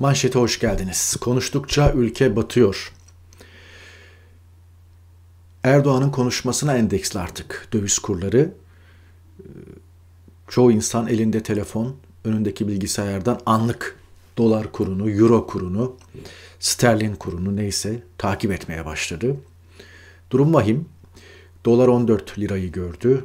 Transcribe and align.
Manşete 0.00 0.38
hoş 0.38 0.58
geldiniz. 0.58 1.16
Konuştukça 1.16 1.92
ülke 1.92 2.36
batıyor. 2.36 2.92
Erdoğan'ın 5.62 6.10
konuşmasına 6.10 6.76
endeksli 6.76 7.20
artık 7.20 7.68
döviz 7.72 7.98
kurları. 7.98 8.54
Çoğu 10.48 10.72
insan 10.72 11.06
elinde 11.06 11.42
telefon, 11.42 11.96
önündeki 12.24 12.68
bilgisayardan 12.68 13.40
anlık 13.46 13.98
dolar 14.38 14.72
kurunu, 14.72 15.10
euro 15.10 15.46
kurunu, 15.46 15.96
sterlin 16.60 17.14
kurunu 17.14 17.56
neyse 17.56 18.02
takip 18.18 18.52
etmeye 18.52 18.84
başladı. 18.84 19.36
Durum 20.30 20.54
vahim. 20.54 20.88
Dolar 21.64 21.88
14 21.88 22.38
lirayı 22.38 22.72
gördü. 22.72 23.24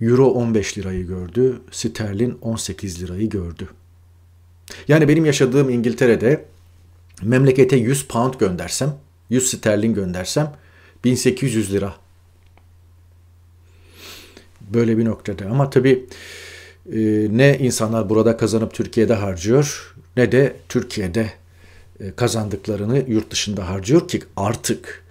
Euro 0.00 0.26
15 0.26 0.78
lirayı 0.78 1.06
gördü. 1.06 1.60
Sterlin 1.70 2.38
18 2.42 3.02
lirayı 3.02 3.30
gördü. 3.30 3.68
Yani 4.88 5.08
benim 5.08 5.24
yaşadığım 5.24 5.70
İngiltere'de 5.70 6.44
memlekete 7.22 7.76
100 7.76 8.04
pound 8.04 8.34
göndersem, 8.34 8.94
100 9.30 9.50
sterlin 9.50 9.94
göndersem 9.94 10.52
1800 11.04 11.72
lira. 11.72 11.94
Böyle 14.60 14.98
bir 14.98 15.04
noktada. 15.04 15.46
Ama 15.46 15.70
tabii 15.70 16.06
e, 16.92 16.98
ne 17.30 17.58
insanlar 17.58 18.10
burada 18.10 18.36
kazanıp 18.36 18.74
Türkiye'de 18.74 19.14
harcıyor 19.14 19.94
ne 20.16 20.32
de 20.32 20.56
Türkiye'de 20.68 21.32
e, 22.00 22.12
kazandıklarını 22.16 23.04
yurt 23.08 23.30
dışında 23.30 23.68
harcıyor 23.68 24.08
ki 24.08 24.22
artık 24.36 25.01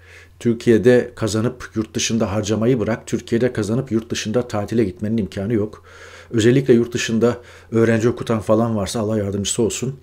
Türkiye'de 0.41 1.11
kazanıp 1.15 1.70
yurt 1.75 1.93
dışında 1.93 2.31
harcamayı 2.31 2.79
bırak, 2.79 3.07
Türkiye'de 3.07 3.53
kazanıp 3.53 3.91
yurt 3.91 4.09
dışında 4.09 4.47
tatile 4.47 4.84
gitmenin 4.84 5.17
imkanı 5.17 5.53
yok. 5.53 5.84
Özellikle 6.31 6.73
yurt 6.73 6.93
dışında 6.93 7.37
öğrenci 7.71 8.09
okutan 8.09 8.39
falan 8.39 8.75
varsa 8.75 8.99
Allah 8.99 9.17
yardımcısı 9.17 9.63
olsun. 9.63 9.99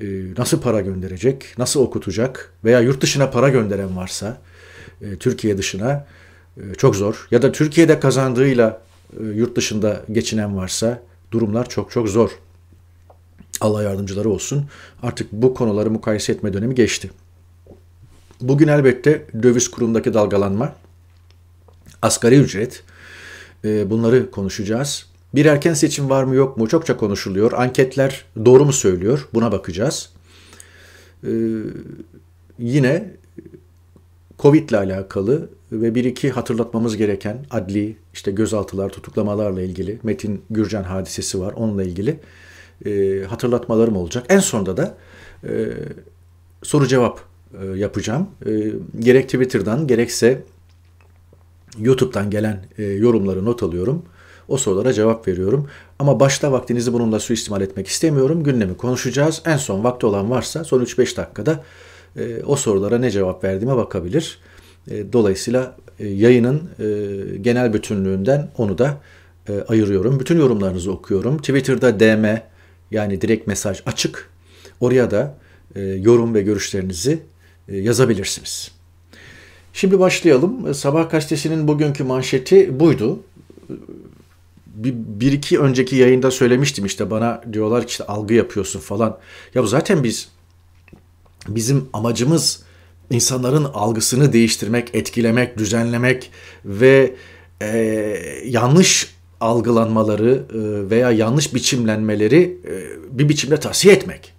Ee, 0.00 0.06
nasıl 0.38 0.60
para 0.60 0.80
gönderecek, 0.80 1.54
nasıl 1.58 1.80
okutacak 1.80 2.52
veya 2.64 2.80
yurt 2.80 3.00
dışına 3.00 3.30
para 3.30 3.48
gönderen 3.48 3.96
varsa 3.96 4.38
e, 5.02 5.16
Türkiye 5.16 5.58
dışına 5.58 6.06
e, 6.56 6.74
çok 6.74 6.96
zor. 6.96 7.28
Ya 7.30 7.42
da 7.42 7.52
Türkiye'de 7.52 8.00
kazandığıyla 8.00 8.80
e, 9.20 9.24
yurt 9.24 9.56
dışında 9.56 10.02
geçinen 10.12 10.56
varsa 10.56 11.02
durumlar 11.30 11.68
çok 11.68 11.90
çok 11.90 12.08
zor. 12.08 12.30
Allah 13.60 13.82
yardımcıları 13.82 14.30
olsun. 14.30 14.66
Artık 15.02 15.32
bu 15.32 15.54
konuları 15.54 15.90
mukayese 15.90 16.32
etme 16.32 16.52
dönemi 16.52 16.74
geçti. 16.74 17.10
Bugün 18.40 18.68
elbette 18.68 19.26
döviz 19.42 19.68
kurundaki 19.68 20.14
dalgalanma, 20.14 20.74
asgari 22.02 22.36
ücret, 22.36 22.84
bunları 23.64 24.30
konuşacağız. 24.30 25.06
Bir 25.34 25.44
erken 25.44 25.74
seçim 25.74 26.10
var 26.10 26.24
mı 26.24 26.34
yok 26.34 26.56
mu 26.56 26.68
çokça 26.68 26.96
konuşuluyor. 26.96 27.52
Anketler 27.52 28.24
doğru 28.44 28.64
mu 28.64 28.72
söylüyor 28.72 29.28
buna 29.34 29.52
bakacağız. 29.52 30.10
Ee, 31.24 31.30
yine 32.58 33.10
Covid 34.38 34.68
ile 34.68 34.76
alakalı 34.76 35.48
ve 35.72 35.94
bir 35.94 36.04
iki 36.04 36.30
hatırlatmamız 36.30 36.96
gereken 36.96 37.46
adli 37.50 37.96
işte 38.14 38.30
gözaltılar, 38.30 38.88
tutuklamalarla 38.88 39.62
ilgili 39.62 39.98
Metin 40.02 40.42
Gürcan 40.50 40.82
hadisesi 40.82 41.40
var 41.40 41.52
onunla 41.52 41.82
ilgili 41.82 42.20
e, 42.86 43.22
hatırlatmalarım 43.24 43.96
olacak. 43.96 44.26
En 44.28 44.40
sonunda 44.40 44.76
da 44.76 44.96
e, 45.44 45.68
soru 46.62 46.86
cevap 46.86 47.18
e, 47.18 47.22
yapacağım. 47.76 48.28
E, 48.46 48.72
gerek 48.98 49.24
Twitter'dan 49.24 49.86
gerekse 49.86 50.42
YouTube'dan 51.78 52.30
gelen 52.30 52.64
e, 52.78 52.84
yorumları 52.84 53.44
not 53.44 53.62
alıyorum. 53.62 54.02
O 54.48 54.56
sorulara 54.56 54.92
cevap 54.92 55.28
veriyorum. 55.28 55.68
Ama 55.98 56.20
başta 56.20 56.52
vaktinizi 56.52 56.92
bununla 56.92 57.20
suistimal 57.20 57.60
etmek 57.60 57.86
istemiyorum. 57.86 58.42
Gündemi 58.42 58.76
konuşacağız. 58.76 59.42
En 59.44 59.56
son 59.56 59.84
vakti 59.84 60.06
olan 60.06 60.30
varsa 60.30 60.64
son 60.64 60.84
3-5 60.84 61.16
dakikada 61.16 61.64
e, 62.16 62.42
o 62.42 62.56
sorulara 62.56 62.98
ne 62.98 63.10
cevap 63.10 63.44
verdiğime 63.44 63.76
bakabilir. 63.76 64.38
E, 64.90 65.12
dolayısıyla 65.12 65.76
e, 65.98 66.08
yayının 66.08 66.70
e, 66.78 66.86
genel 67.36 67.72
bütünlüğünden 67.72 68.50
onu 68.58 68.78
da 68.78 69.00
e, 69.48 69.60
ayırıyorum. 69.68 70.20
Bütün 70.20 70.38
yorumlarınızı 70.38 70.92
okuyorum. 70.92 71.38
Twitter'da 71.38 72.00
DM 72.00 72.42
yani 72.90 73.20
direkt 73.20 73.46
mesaj 73.46 73.82
açık. 73.86 74.30
Oraya 74.80 75.10
da 75.10 75.34
e, 75.74 75.80
yorum 75.80 76.34
ve 76.34 76.42
görüşlerinizi 76.42 77.12
e, 77.12 77.18
yazabilirsiniz. 77.68 78.70
Şimdi 79.72 80.00
başlayalım. 80.00 80.74
Sabah 80.74 81.10
gazetesinin 81.10 81.68
bugünkü 81.68 82.04
manşeti 82.04 82.80
buydu 82.80 83.20
bir, 84.78 84.94
bir 84.96 85.32
iki 85.32 85.58
önceki 85.58 85.96
yayında 85.96 86.30
söylemiştim 86.30 86.86
işte 86.86 87.10
bana 87.10 87.42
diyorlar 87.52 87.82
ki 87.82 87.90
işte 87.90 88.04
algı 88.04 88.34
yapıyorsun 88.34 88.80
falan. 88.80 89.18
Ya 89.54 89.62
zaten 89.62 90.04
biz 90.04 90.28
bizim 91.48 91.88
amacımız 91.92 92.62
insanların 93.10 93.64
algısını 93.64 94.32
değiştirmek, 94.32 94.94
etkilemek, 94.94 95.58
düzenlemek 95.58 96.30
ve 96.64 97.14
e, 97.62 97.68
yanlış 98.44 99.14
algılanmaları 99.40 100.30
e, 100.30 100.90
veya 100.90 101.10
yanlış 101.10 101.54
biçimlenmeleri 101.54 102.58
e, 102.68 103.18
bir 103.18 103.28
biçimde 103.28 103.60
tavsiye 103.60 103.94
etmek. 103.94 104.32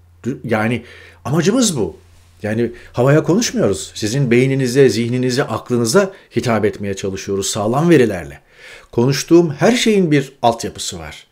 Yani 0.44 0.84
amacımız 1.26 1.78
bu. 1.78 1.96
Yani 2.44 2.72
havaya 2.94 3.24
konuşmuyoruz. 3.24 3.92
Sizin 3.96 4.32
beyninize, 4.32 4.90
zihninize, 4.90 5.44
aklınıza 5.44 6.12
hitap 6.36 6.66
etmeye 6.66 6.94
çalışıyoruz 6.94 7.50
sağlam 7.50 7.90
verilerle. 7.90 8.42
Konuştuğum 8.92 9.52
her 9.52 9.72
şeyin 9.72 10.12
bir 10.12 10.34
altyapısı 10.42 11.00
var. 11.00 11.28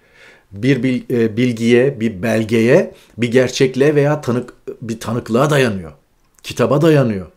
Bir 0.52 1.04
e, 1.10 1.38
bilgiye, 1.38 2.00
bir 2.00 2.24
belgeye, 2.24 2.94
bir 3.18 3.32
gerçekliğe 3.32 3.96
veya 3.96 4.22
tanık 4.22 4.54
bir 4.82 5.00
tanıklığa 5.00 5.50
dayanıyor. 5.50 5.92
Kitaba 6.44 6.82
dayanıyor. 6.82 7.28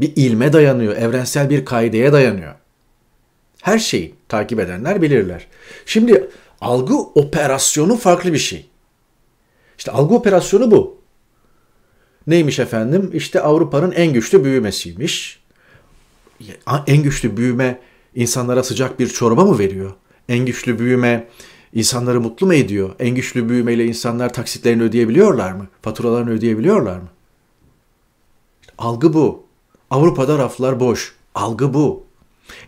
Bir 0.00 0.12
ilme 0.16 0.52
dayanıyor, 0.52 0.96
evrensel 0.96 1.50
bir 1.50 1.64
kaideye 1.64 2.12
dayanıyor. 2.12 2.54
Her 3.62 3.78
şeyi 3.78 4.14
takip 4.28 4.60
edenler 4.60 5.02
bilirler. 5.02 5.46
Şimdi 5.86 6.30
algı 6.60 6.98
operasyonu 6.98 7.96
farklı 7.96 8.32
bir 8.32 8.38
şey. 8.38 8.66
İşte 9.78 9.90
algı 9.92 10.14
operasyonu 10.14 10.70
bu. 10.70 11.03
Neymiş 12.26 12.58
efendim? 12.58 13.10
İşte 13.14 13.40
Avrupa'nın 13.40 13.92
en 13.92 14.12
güçlü 14.12 14.44
büyümesiymiş. 14.44 15.40
En 16.86 17.02
güçlü 17.02 17.36
büyüme 17.36 17.80
insanlara 18.14 18.62
sıcak 18.62 19.00
bir 19.00 19.08
çorba 19.08 19.44
mı 19.44 19.58
veriyor? 19.58 19.92
En 20.28 20.46
güçlü 20.46 20.78
büyüme 20.78 21.28
insanları 21.72 22.20
mutlu 22.20 22.46
mu 22.46 22.54
ediyor? 22.54 22.94
En 22.98 23.14
güçlü 23.14 23.48
büyümeyle 23.48 23.84
insanlar 23.84 24.32
taksitlerini 24.32 24.82
ödeyebiliyorlar 24.82 25.52
mı? 25.52 25.66
Faturalarını 25.82 26.30
ödeyebiliyorlar 26.30 26.96
mı? 26.98 27.08
Algı 28.78 29.14
bu. 29.14 29.44
Avrupa'da 29.90 30.38
raflar 30.38 30.80
boş. 30.80 31.14
Algı 31.34 31.74
bu. 31.74 32.04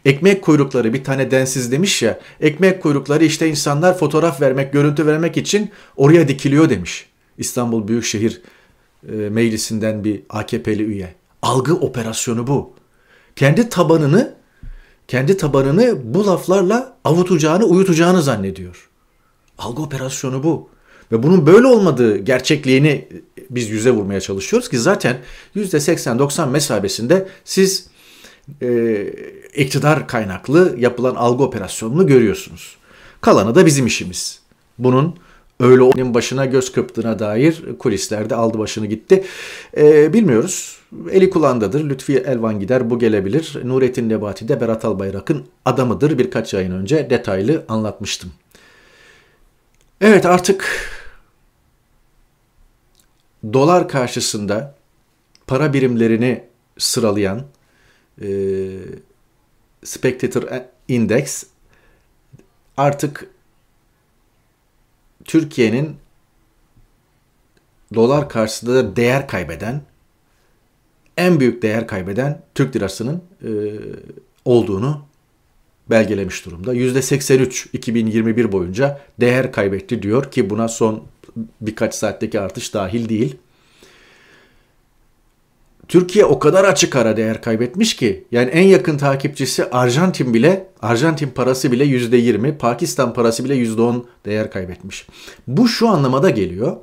Ekmek 0.05 0.43
kuyrukları 0.43 0.95
bir 0.95 1.05
tane 1.05 1.31
densiz 1.31 1.73
demiş 1.73 2.03
ya. 2.03 2.21
Ekmek 2.41 2.83
kuyrukları 2.83 3.25
işte 3.25 3.49
insanlar 3.49 3.99
fotoğraf 3.99 4.41
vermek, 4.41 4.73
görüntü 4.73 5.07
vermek 5.07 5.37
için 5.37 5.71
oraya 5.97 6.29
dikiliyor 6.29 6.71
demiş. 6.71 7.07
İstanbul 7.39 7.89
Büyükşehir 7.89 8.43
e, 9.09 9.13
Meclisi'nden 9.13 10.05
bir 10.05 10.23
AKP'li 10.31 10.83
üye. 10.83 11.15
Algı 11.43 11.75
operasyonu 11.75 12.47
bu. 12.47 12.73
Kendi 13.37 13.69
tabanını 13.69 14.37
kendi 15.09 15.37
tabanını 15.37 16.15
bu 16.15 16.27
laflarla 16.27 16.97
avutacağını, 17.05 17.65
uyutacağını 17.65 18.23
zannediyor. 18.23 18.89
Algı 19.59 19.83
operasyonu 19.83 20.43
bu. 20.43 20.69
Ve 21.13 21.23
bunun 21.23 21.47
böyle 21.47 21.67
olmadığı 21.67 22.19
gerçekliğini 22.19 23.09
biz 23.51 23.71
yüze 23.71 23.91
vurmaya 23.91 24.21
çalışıyoruz 24.21 24.69
ki 24.69 24.79
zaten 24.79 25.19
%80-90 25.57 26.51
mesabesinde 26.51 27.29
siz 27.45 27.89
e, 28.63 29.03
iktidar 29.55 30.09
kaynaklı 30.09 30.75
yapılan 30.79 31.15
algı 31.15 31.43
operasyonunu 31.43 32.07
görüyorsunuz. 32.07 32.77
Kalanı 33.21 33.55
da 33.55 33.67
bizim 33.67 33.87
işimiz. 33.87 34.41
Bunun 34.79 35.17
öyle 35.61 35.83
onun 35.83 36.15
başına 36.15 36.45
göz 36.45 36.73
kırptığına 36.73 37.19
dair 37.19 37.79
kulislerde 37.79 38.35
aldı 38.35 38.59
başını 38.59 38.87
gitti. 38.87 39.25
E, 39.77 40.13
bilmiyoruz. 40.13 40.79
Eli 41.11 41.31
kulağındadır. 41.31 41.89
Lütfi 41.89 42.17
Elvan 42.17 42.61
gider 42.61 42.91
bu 42.91 42.99
gelebilir. 42.99 43.59
Nurettin 43.65 44.09
Nebati 44.09 44.49
de 44.49 44.61
Berat 44.61 44.85
Albayrak'ın 44.85 45.47
adamıdır. 45.65 46.19
Birkaç 46.19 46.55
ayın 46.55 46.73
önce 46.73 47.11
detaylı 47.11 47.65
anlatmıştım. 47.69 48.33
Evet 50.01 50.27
artık 50.27 50.67
dolar 53.53 53.89
karşısında 53.89 54.75
para 55.47 55.73
birimlerini 55.73 56.45
sıralayan 56.79 57.43
e, 58.23 58.29
Spectator 59.85 60.43
Index 60.89 61.45
artık 62.77 63.31
Türkiye'nin 65.27 65.97
dolar 67.95 68.29
karşısında 68.29 68.97
değer 68.97 69.29
kaybeden 69.29 69.83
en 71.17 71.41
büyük 71.41 71.63
değer 71.63 71.87
kaybeden 71.87 72.43
Türk 72.55 72.77
lirasının 72.77 73.23
e, 73.43 73.51
olduğunu 74.45 75.03
belgelemiş 75.91 76.47
durumda. 76.47 76.75
%83 76.75 77.67
2021 77.73 78.53
boyunca 78.53 79.01
değer 79.21 79.53
kaybetti 79.53 80.03
diyor 80.03 80.31
ki 80.31 80.51
buna 80.51 80.69
son 80.69 81.03
birkaç 81.61 81.95
saatteki 81.95 82.41
artış 82.41 82.75
dahil 82.75 83.09
değil. 83.09 83.37
Türkiye 85.89 86.25
o 86.25 86.39
kadar 86.39 86.65
açık 86.65 86.97
ara 86.97 87.17
değer 87.17 87.43
kaybetmiş 87.43 87.97
ki 87.97 88.25
yani 88.33 88.51
en 88.51 88.63
yakın 88.63 88.99
takipçisi 88.99 89.71
Arjantin 89.71 90.35
bile 90.35 90.67
Arjantin 90.83 91.29
parası 91.29 91.73
bile 91.73 91.85
%20, 91.85 92.59
Pakistan 92.59 93.15
parası 93.15 93.45
bile 93.45 93.55
%10 93.55 94.03
değer 94.25 94.51
kaybetmiş. 94.51 95.07
Bu 95.47 95.69
şu 95.69 95.89
anlamada 95.89 96.31
geliyor. 96.31 96.77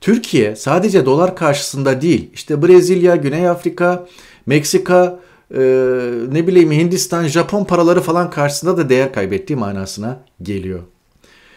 Türkiye 0.00 0.56
sadece 0.56 1.06
dolar 1.06 1.36
karşısında 1.36 2.02
değil 2.02 2.30
işte 2.34 2.62
Brezilya, 2.62 3.16
Güney 3.16 3.48
Afrika, 3.48 4.06
Meksika, 4.46 5.20
e, 5.54 5.60
ne 6.32 6.46
bileyim 6.46 6.72
Hindistan, 6.72 7.26
Japon 7.26 7.64
paraları 7.64 8.00
falan 8.00 8.30
karşısında 8.30 8.76
da 8.76 8.88
değer 8.88 9.12
kaybettiği 9.12 9.58
manasına 9.58 10.20
geliyor. 10.42 10.80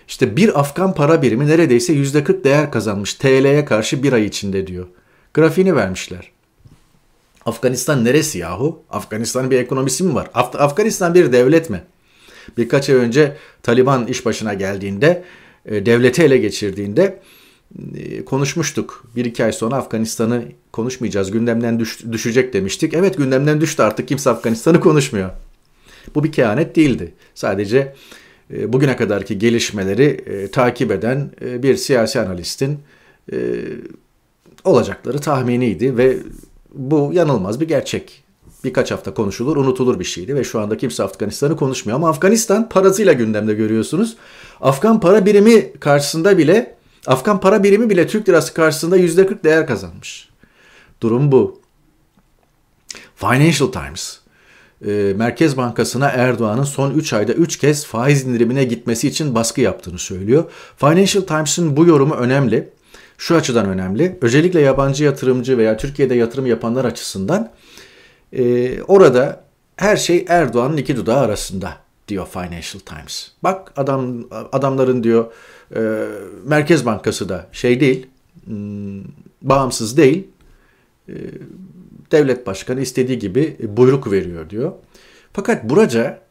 İşte 0.08 0.36
bir 0.36 0.60
Afgan 0.60 0.94
para 0.94 1.22
birimi 1.22 1.48
neredeyse 1.48 1.94
%40 1.94 2.44
değer 2.44 2.72
kazanmış 2.72 3.14
TL'ye 3.14 3.66
karşı 3.66 4.04
bir 4.04 4.14
ay 4.14 4.26
içinde 4.26 4.68
diyor. 4.68 4.88
Grafiğini 5.34 5.76
vermişler. 5.76 6.31
Afganistan 7.46 8.06
neresi 8.06 8.38
yahu? 8.40 8.84
Afganistan'ın 8.90 9.52
bir 9.52 9.60
ekonomisi 9.60 10.04
mi 10.04 10.16
var? 10.16 10.30
Af- 10.34 10.56
Afganistan 10.62 11.14
bir 11.14 11.32
devlet 11.32 11.70
mi? 11.70 11.82
Birkaç 12.58 12.90
ay 12.90 12.96
önce 12.96 13.38
Taliban 13.64 14.08
iş 14.08 14.26
başına 14.26 14.54
geldiğinde, 14.54 15.24
e, 15.66 15.86
devleti 15.86 16.24
ele 16.24 16.38
geçirdiğinde 16.38 17.20
e, 17.96 18.26
konuşmuştuk. 18.26 19.04
Bir 19.16 19.26
iki 19.26 19.46
ay 19.46 19.52
sonra 19.54 19.76
Afganistan'ı 19.76 20.44
konuşmayacağız, 20.72 21.32
gündemden 21.32 21.80
düş- 21.80 22.04
düşecek 22.12 22.54
demiştik. 22.54 22.94
Evet 22.94 23.18
gündemden 23.18 23.62
düştü 23.62 23.84
artık 23.84 24.08
kimse 24.08 24.30
Afganistan'ı 24.30 24.80
konuşmuyor. 24.80 25.30
Bu 26.16 26.24
bir 26.24 26.32
kehanet 26.32 26.76
değildi. 26.76 27.14
Sadece 27.36 27.96
e, 28.54 28.74
bugüne 28.74 28.96
kadarki 28.96 29.40
gelişmeleri 29.40 30.04
e, 30.04 30.52
takip 30.52 30.92
eden 30.92 31.32
e, 31.46 31.64
bir 31.64 31.76
siyasi 31.76 32.20
analistin 32.20 32.80
e, 33.34 33.38
olacakları 34.64 35.20
tahminiydi 35.20 35.98
ve 35.98 36.18
bu 36.74 37.12
yanılmaz 37.14 37.60
bir 37.60 37.68
gerçek. 37.68 38.24
Birkaç 38.64 38.92
hafta 38.92 39.14
konuşulur, 39.14 39.58
unutulur 39.58 40.00
bir 40.00 40.06
şeydi 40.06 40.36
ve 40.36 40.44
şu 40.44 40.60
anda 40.60 40.78
kimse 40.78 41.04
Afganistan'ı 41.04 41.56
konuşmuyor. 41.56 41.96
Ama 41.96 42.10
Afganistan 42.10 42.70
parasıyla 42.70 43.14
gündemde 43.14 43.54
görüyorsunuz. 43.54 44.18
Afgan 44.62 45.00
para 45.00 45.26
birimi 45.26 45.74
karşısında 45.80 46.38
bile, 46.38 46.76
Afgan 47.08 47.40
para 47.40 47.64
birimi 47.64 47.90
bile 47.90 48.08
Türk 48.08 48.30
lirası 48.30 48.54
karşısında 48.54 48.98
%40 48.98 49.44
değer 49.44 49.68
kazanmış. 49.68 50.30
Durum 51.02 51.32
bu. 51.32 51.62
Financial 53.16 53.72
Times, 53.72 54.20
e, 54.88 55.14
Merkez 55.16 55.58
Bankası'na 55.58 56.10
Erdoğan'ın 56.10 56.64
son 56.64 56.92
3 56.92 57.14
ayda 57.14 57.34
3 57.34 57.58
kez 57.58 57.86
faiz 57.86 58.24
indirimine 58.24 58.64
gitmesi 58.64 59.08
için 59.08 59.36
baskı 59.36 59.62
yaptığını 59.62 60.00
söylüyor. 60.00 60.44
Financial 60.78 61.24
Times'ın 61.24 61.78
bu 61.78 61.86
yorumu 61.86 62.14
önemli 62.14 62.70
şu 63.22 63.36
açıdan 63.36 63.66
önemli. 63.66 64.18
Özellikle 64.22 64.62
yabancı 64.62 65.04
yatırımcı 65.04 65.58
veya 65.58 65.78
Türkiye'de 65.78 66.16
yatırım 66.16 66.46
yapanlar 66.46 66.86
açısından 66.86 67.52
e, 68.34 68.82
orada 68.82 69.44
her 69.76 69.98
şey 69.98 70.26
Erdoğan'ın 70.30 70.78
iki 70.78 70.96
dudağı 70.96 71.20
arasında 71.20 71.78
diyor 72.08 72.28
Financial 72.28 72.80
Times. 72.86 73.32
Bak 73.44 73.74
adam 73.76 74.24
adamların 74.32 75.04
diyor 75.04 75.32
e, 75.76 75.82
Merkez 76.46 76.86
Bankası 76.86 77.30
da 77.30 77.48
şey 77.52 77.80
değil, 77.80 78.08
hmm, 78.46 79.04
bağımsız 79.42 79.98
değil. 79.98 80.28
E, 81.10 81.14
devlet 82.12 82.48
başkanı 82.48 82.82
istediği 82.82 83.20
gibi 83.20 83.58
buyruk 83.64 84.12
veriyor 84.12 84.50
diyor. 84.50 84.72
Fakat 85.34 85.64
buraca 85.64 86.22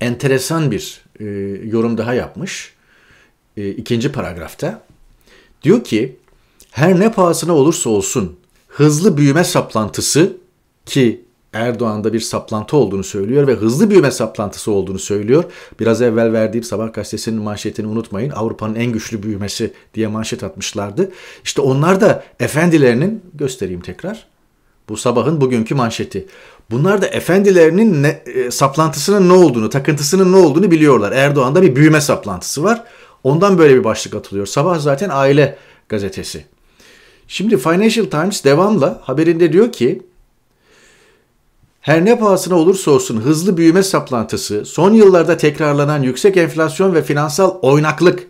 enteresan 0.00 0.70
bir 0.70 1.04
e, 1.20 1.24
yorum 1.68 1.98
daha 1.98 2.14
yapmış. 2.14 2.74
E, 3.56 3.68
ikinci 3.68 4.12
paragrafta. 4.12 4.87
Diyor 5.62 5.84
ki 5.84 6.16
her 6.70 7.00
ne 7.00 7.12
pahasına 7.12 7.54
olursa 7.54 7.90
olsun 7.90 8.36
hızlı 8.68 9.16
büyüme 9.16 9.44
saplantısı 9.44 10.36
ki 10.86 11.24
Erdoğan'da 11.52 12.12
bir 12.12 12.20
saplantı 12.20 12.76
olduğunu 12.76 13.04
söylüyor 13.04 13.46
ve 13.46 13.54
hızlı 13.54 13.90
büyüme 13.90 14.10
saplantısı 14.10 14.70
olduğunu 14.70 14.98
söylüyor. 14.98 15.44
Biraz 15.80 16.02
evvel 16.02 16.32
verdiğim 16.32 16.64
Sabah 16.64 16.92
gazetesinin 16.92 17.42
manşetini 17.42 17.86
unutmayın. 17.86 18.30
Avrupa'nın 18.30 18.74
en 18.74 18.92
güçlü 18.92 19.22
büyümesi 19.22 19.72
diye 19.94 20.06
manşet 20.06 20.44
atmışlardı. 20.44 21.10
İşte 21.44 21.60
onlar 21.60 22.00
da 22.00 22.24
efendilerinin 22.40 23.22
göstereyim 23.34 23.80
tekrar. 23.80 24.26
Bu 24.88 24.96
sabahın 24.96 25.40
bugünkü 25.40 25.74
manşeti. 25.74 26.26
Bunlar 26.70 27.02
da 27.02 27.06
efendilerinin 27.06 28.02
ne, 28.02 28.08
e, 28.08 28.50
saplantısının 28.50 29.28
ne 29.28 29.32
olduğunu, 29.32 29.70
takıntısının 29.70 30.32
ne 30.32 30.36
olduğunu 30.36 30.70
biliyorlar. 30.70 31.12
Erdoğan'da 31.12 31.62
bir 31.62 31.76
büyüme 31.76 32.00
saplantısı 32.00 32.62
var. 32.62 32.84
Ondan 33.24 33.58
böyle 33.58 33.76
bir 33.76 33.84
başlık 33.84 34.14
atılıyor. 34.14 34.46
Sabah 34.46 34.78
zaten 34.78 35.10
aile 35.12 35.58
gazetesi. 35.88 36.44
Şimdi 37.28 37.56
Financial 37.56 38.06
Times 38.06 38.44
devamla 38.44 39.00
haberinde 39.02 39.52
diyor 39.52 39.72
ki 39.72 40.02
her 41.80 42.04
ne 42.04 42.18
pahasına 42.18 42.54
olursa 42.54 42.90
olsun 42.90 43.20
hızlı 43.20 43.56
büyüme 43.56 43.82
saplantısı, 43.82 44.64
son 44.64 44.92
yıllarda 44.92 45.36
tekrarlanan 45.36 46.02
yüksek 46.02 46.36
enflasyon 46.36 46.94
ve 46.94 47.02
finansal 47.02 47.58
oynaklık 47.62 48.26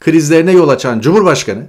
krizlerine 0.00 0.52
yol 0.52 0.68
açan 0.68 1.00
Cumhurbaşkanı 1.00 1.66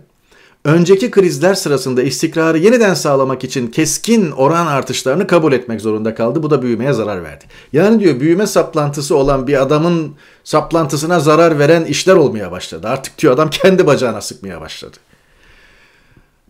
önceki 0.65 1.11
krizler 1.11 1.53
sırasında 1.53 2.03
istikrarı 2.03 2.57
yeniden 2.57 2.93
sağlamak 2.93 3.43
için 3.43 3.67
keskin 3.67 4.31
oran 4.31 4.67
artışlarını 4.67 5.27
kabul 5.27 5.53
etmek 5.53 5.81
zorunda 5.81 6.15
kaldı. 6.15 6.43
Bu 6.43 6.49
da 6.49 6.61
büyümeye 6.61 6.93
zarar 6.93 7.23
verdi. 7.23 7.45
Yani 7.73 7.99
diyor 7.99 8.19
büyüme 8.19 8.47
saplantısı 8.47 9.15
olan 9.15 9.47
bir 9.47 9.61
adamın 9.61 10.15
saplantısına 10.43 11.19
zarar 11.19 11.59
veren 11.59 11.85
işler 11.85 12.15
olmaya 12.15 12.51
başladı. 12.51 12.87
Artık 12.87 13.17
diyor 13.17 13.33
adam 13.33 13.49
kendi 13.49 13.87
bacağına 13.87 14.21
sıkmaya 14.21 14.61
başladı. 14.61 14.97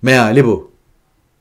Meali 0.01 0.45
bu. 0.45 0.71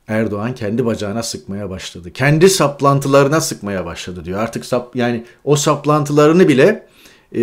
Erdoğan 0.07 0.55
kendi 0.55 0.85
bacağına 0.85 1.23
sıkmaya 1.23 1.69
başladı. 1.69 2.13
Kendi 2.13 2.49
saplantılarına 2.49 3.41
sıkmaya 3.41 3.85
başladı 3.85 4.25
diyor. 4.25 4.39
Artık 4.39 4.65
sap, 4.65 4.95
yani 4.95 5.23
o 5.43 5.55
saplantılarını 5.55 6.47
bile 6.47 6.87
e, 7.35 7.41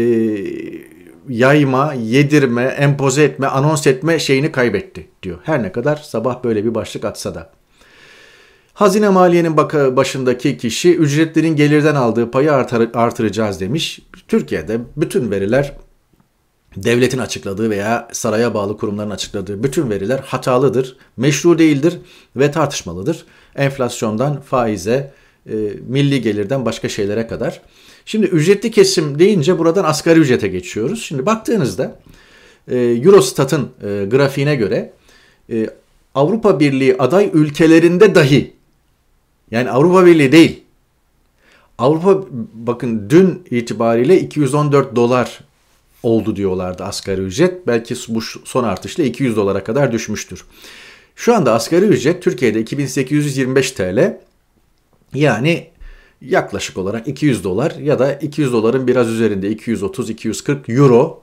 yayma, 1.28 1.94
yedirme, 1.94 2.62
empoze 2.62 3.22
etme, 3.22 3.46
anons 3.46 3.86
etme 3.86 4.18
şeyini 4.18 4.52
kaybetti 4.52 5.08
diyor. 5.22 5.38
Her 5.42 5.62
ne 5.62 5.72
kadar 5.72 5.96
sabah 5.96 6.44
böyle 6.44 6.64
bir 6.64 6.74
başlık 6.74 7.04
atsa 7.04 7.34
da. 7.34 7.50
Hazine 8.74 9.08
Maliye'nin 9.08 9.56
başındaki 9.96 10.58
kişi 10.58 10.96
ücretlerin 10.96 11.56
gelirden 11.56 11.94
aldığı 11.94 12.30
payı 12.30 12.52
artır, 12.52 12.90
artıracağız 12.94 13.60
demiş. 13.60 14.00
Türkiye'de 14.28 14.80
bütün 14.96 15.30
veriler 15.30 15.74
devletin 16.76 17.18
açıkladığı 17.18 17.70
veya 17.70 18.08
saraya 18.12 18.54
bağlı 18.54 18.76
kurumların 18.76 19.10
açıkladığı 19.10 19.62
bütün 19.62 19.90
veriler 19.90 20.18
hatalıdır, 20.18 20.96
meşru 21.16 21.58
değildir 21.58 21.98
ve 22.36 22.50
tartışmalıdır. 22.50 23.24
Enflasyondan 23.56 24.40
faize, 24.40 25.12
e, 25.46 25.54
milli 25.88 26.22
gelirden 26.22 26.64
başka 26.64 26.88
şeylere 26.88 27.26
kadar. 27.26 27.60
Şimdi 28.08 28.26
ücretli 28.26 28.70
kesim 28.70 29.18
deyince 29.18 29.58
buradan 29.58 29.84
asgari 29.84 30.18
ücrete 30.18 30.48
geçiyoruz. 30.48 31.02
Şimdi 31.02 31.26
baktığınızda 31.26 32.00
e, 32.68 32.76
Eurostat'ın 32.78 33.70
e, 33.82 34.04
grafiğine 34.04 34.56
göre 34.56 34.92
e, 35.52 35.70
Avrupa 36.14 36.60
Birliği 36.60 36.96
aday 36.98 37.30
ülkelerinde 37.32 38.14
dahi 38.14 38.52
yani 39.50 39.70
Avrupa 39.70 40.06
Birliği 40.06 40.32
değil 40.32 40.62
Avrupa 41.78 42.24
bakın 42.54 43.10
dün 43.10 43.42
itibariyle 43.50 44.20
214 44.20 44.96
dolar 44.96 45.40
oldu 46.02 46.36
diyorlardı 46.36 46.84
asgari 46.84 47.20
ücret. 47.20 47.66
Belki 47.66 47.94
bu 48.08 48.20
son 48.44 48.64
artışla 48.64 49.04
200 49.04 49.36
dolara 49.36 49.64
kadar 49.64 49.92
düşmüştür. 49.92 50.44
Şu 51.16 51.34
anda 51.34 51.52
asgari 51.52 51.84
ücret 51.84 52.22
Türkiye'de 52.22 52.60
2825 52.60 53.72
TL. 53.72 54.20
Yani 55.14 55.66
yaklaşık 56.20 56.78
olarak 56.78 57.08
200 57.08 57.44
dolar 57.44 57.70
ya 57.70 57.98
da 57.98 58.12
200 58.12 58.52
doların 58.52 58.86
biraz 58.86 59.08
üzerinde 59.08 59.52
230-240 59.52 60.72
euro 60.78 61.22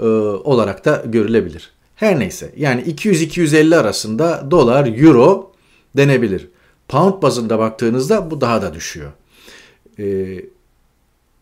e, 0.00 0.04
olarak 0.44 0.84
da 0.84 1.02
görülebilir. 1.06 1.70
Her 1.94 2.18
neyse 2.18 2.52
yani 2.56 2.82
200-250 2.82 3.76
arasında 3.76 4.50
dolar, 4.50 4.86
euro 4.86 5.52
denebilir. 5.96 6.48
Pound 6.88 7.22
bazında 7.22 7.58
baktığınızda 7.58 8.30
bu 8.30 8.40
daha 8.40 8.62
da 8.62 8.74
düşüyor. 8.74 9.12
E, 9.98 10.36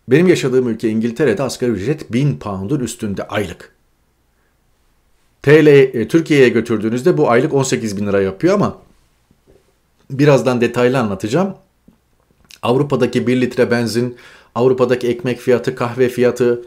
benim 0.08 0.28
yaşadığım 0.28 0.68
ülke 0.68 0.88
İngiltere'de 0.88 1.42
asgari 1.42 1.70
ücret 1.70 2.12
1000 2.12 2.38
pound'un 2.38 2.80
üstünde 2.80 3.28
aylık. 3.28 3.72
TL 5.42 5.66
e, 5.66 6.08
Türkiye'ye 6.08 6.48
götürdüğünüzde 6.48 7.16
bu 7.16 7.30
aylık 7.30 7.54
18 7.54 7.96
bin 7.96 8.06
lira 8.06 8.20
yapıyor 8.20 8.54
ama 8.54 8.78
birazdan 10.10 10.60
detaylı 10.60 10.98
anlatacağım. 10.98 11.54
Avrupa'daki 12.62 13.26
1 13.26 13.40
litre 13.40 13.70
benzin, 13.70 14.16
Avrupa'daki 14.54 15.08
ekmek 15.08 15.38
fiyatı, 15.38 15.74
kahve 15.74 16.08
fiyatı, 16.08 16.64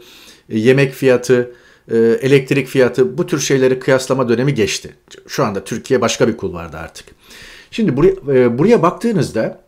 e, 0.48 0.58
yemek 0.58 0.92
fiyatı, 0.92 1.52
e, 1.90 1.96
elektrik 1.96 2.68
fiyatı 2.68 3.18
bu 3.18 3.26
tür 3.26 3.40
şeyleri 3.40 3.78
kıyaslama 3.78 4.28
dönemi 4.28 4.54
geçti. 4.54 4.96
Şu 5.26 5.44
anda 5.44 5.64
Türkiye 5.64 6.00
başka 6.00 6.28
bir 6.28 6.36
kulvarda 6.36 6.78
artık. 6.78 7.06
Şimdi 7.70 7.96
buraya, 7.96 8.12
e, 8.28 8.58
buraya 8.58 8.82
baktığınızda 8.82 9.60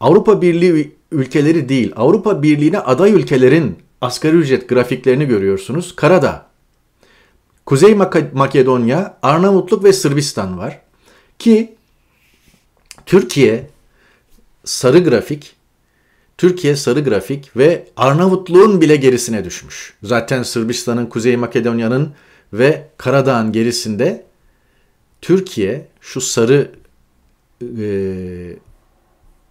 Avrupa 0.00 0.42
Birliği 0.42 0.96
ülkeleri 1.12 1.68
değil, 1.68 1.92
Avrupa 1.96 2.42
Birliği'ne 2.42 2.78
aday 2.78 3.12
ülkelerin 3.12 3.76
asgari 4.00 4.36
ücret 4.36 4.68
grafiklerini 4.68 5.26
görüyorsunuz. 5.26 5.96
Karada 5.96 6.46
Kuzey 7.66 7.94
Makedonya, 8.32 9.18
Arnavutluk 9.22 9.84
ve 9.84 9.92
Sırbistan 9.92 10.58
var. 10.58 10.80
Ki 11.38 11.74
Türkiye 13.06 13.70
sarı 14.66 14.98
grafik, 14.98 15.56
Türkiye 16.38 16.76
sarı 16.76 17.00
grafik 17.00 17.56
ve 17.56 17.88
Arnavutluğun 17.96 18.80
bile 18.80 18.96
gerisine 18.96 19.44
düşmüş. 19.44 19.94
Zaten 20.02 20.42
Sırbistan'ın, 20.42 21.06
Kuzey 21.06 21.36
Makedonya'nın 21.36 22.12
ve 22.52 22.88
Karadağ'ın 22.96 23.52
gerisinde 23.52 24.26
Türkiye 25.22 25.88
şu 26.00 26.20
sarı 26.20 26.70
e, 27.62 27.86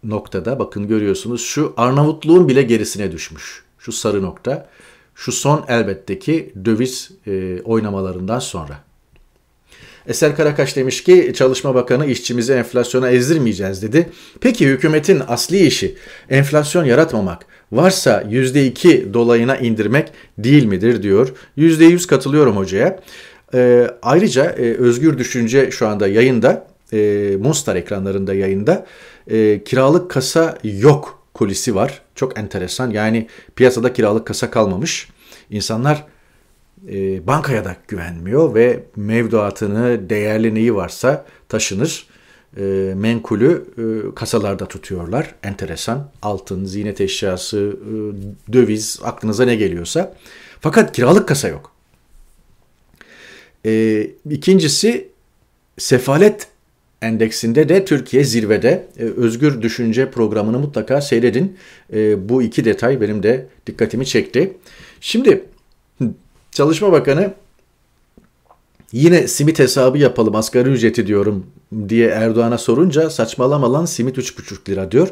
noktada 0.04 0.60
bakın 0.60 0.88
görüyorsunuz 0.88 1.42
şu 1.42 1.74
Arnavutluğun 1.78 2.48
bile 2.48 2.62
gerisine 2.62 3.12
düşmüş. 3.12 3.64
Şu 3.80 3.92
sarı 3.92 4.22
nokta. 4.22 4.70
Şu 5.16 5.32
son 5.32 5.66
elbette 5.68 6.20
ki 6.20 6.54
döviz 6.66 7.12
e, 7.28 7.62
oynamalarından 7.62 8.40
sonra. 8.40 8.85
Eser 10.08 10.36
Karakaş 10.36 10.76
demiş 10.76 11.04
ki 11.04 11.34
Çalışma 11.36 11.76
Bakanı 11.76 12.06
işçimizi 12.06 12.54
enflasyona 12.54 13.10
ezdirmeyeceğiz 13.10 13.82
dedi. 13.82 14.10
Peki 14.42 14.68
hükümetin 14.68 15.22
asli 15.28 15.66
işi 15.66 15.96
enflasyon 16.30 16.86
yaratmamak 16.86 17.46
varsa 17.72 18.22
%2 18.22 19.14
dolayına 19.14 19.58
indirmek 19.58 20.12
değil 20.38 20.66
midir 20.66 21.04
diyor. 21.04 21.34
%100 21.58 22.08
katılıyorum 22.08 22.58
hocaya. 22.58 23.00
E, 23.54 23.88
ayrıca 24.02 24.46
e, 24.46 24.74
Özgür 24.74 25.18
Düşünce 25.18 25.72
şu 25.72 25.88
anda 25.88 26.08
yayında, 26.08 26.68
e, 26.94 27.32
Monstar 27.40 27.76
ekranlarında 27.76 28.34
yayında 28.34 28.86
e, 29.28 29.64
kiralık 29.64 30.12
kasa 30.12 30.58
yok 30.64 31.24
kulisi 31.34 31.76
var. 31.76 32.02
Çok 32.16 32.40
enteresan 32.40 32.90
yani 32.90 33.28
piyasada 33.56 33.94
kiralık 33.94 34.28
kasa 34.28 34.52
kalmamış. 34.52 35.10
İnsanlar 35.50 36.06
e, 36.92 37.28
bankaya 37.28 37.66
da 37.66 37.76
güvenmiyor 37.88 38.56
ve 38.56 38.84
mevduatını, 38.96 40.10
değerli 40.10 40.56
neyi 40.56 40.76
varsa 40.76 41.26
taşınır. 41.50 42.08
E, 42.58 42.94
menkulü 42.96 43.66
e, 43.78 44.16
kasalarda 44.16 44.66
tutuyorlar. 44.66 45.36
Enteresan. 45.44 46.10
Altın, 46.22 46.66
ziynet 46.66 47.02
eşyası, 47.02 47.58
e, 47.58 48.54
döviz, 48.54 49.00
aklınıza 49.04 49.46
ne 49.46 49.56
geliyorsa. 49.56 50.16
Fakat 50.62 50.96
kiralık 50.96 51.28
kasa 51.28 51.48
yok. 51.48 51.72
E, 53.66 54.02
ikincisi 54.30 55.08
sefalet 55.78 56.48
endeksinde 57.02 57.70
de 57.70 57.86
Türkiye 57.86 58.24
zirvede. 58.24 58.88
E, 59.00 59.04
Özgür 59.04 59.62
Düşünce 59.62 60.12
programını 60.12 60.60
mutlaka 60.60 61.02
seyredin. 61.02 61.58
E, 61.94 62.30
bu 62.30 62.44
iki 62.44 62.66
detay 62.66 63.02
benim 63.02 63.24
de 63.24 63.48
dikkatimi 63.68 64.06
çekti. 64.06 64.58
Şimdi 65.02 65.46
Çalışma 66.56 66.92
Bakanı 66.92 67.34
yine 68.92 69.28
simit 69.28 69.60
hesabı 69.60 69.98
yapalım 69.98 70.36
asgari 70.36 70.70
ücreti 70.70 71.08
diyorum 71.08 71.46
diye 71.90 72.08
Erdoğan'a 72.08 72.58
sorunca 72.58 73.10
saçmalama 73.10 73.74
lan 73.74 73.86
simit 73.86 74.18
3,5 74.18 74.70
lira 74.70 74.92
diyor. 74.92 75.10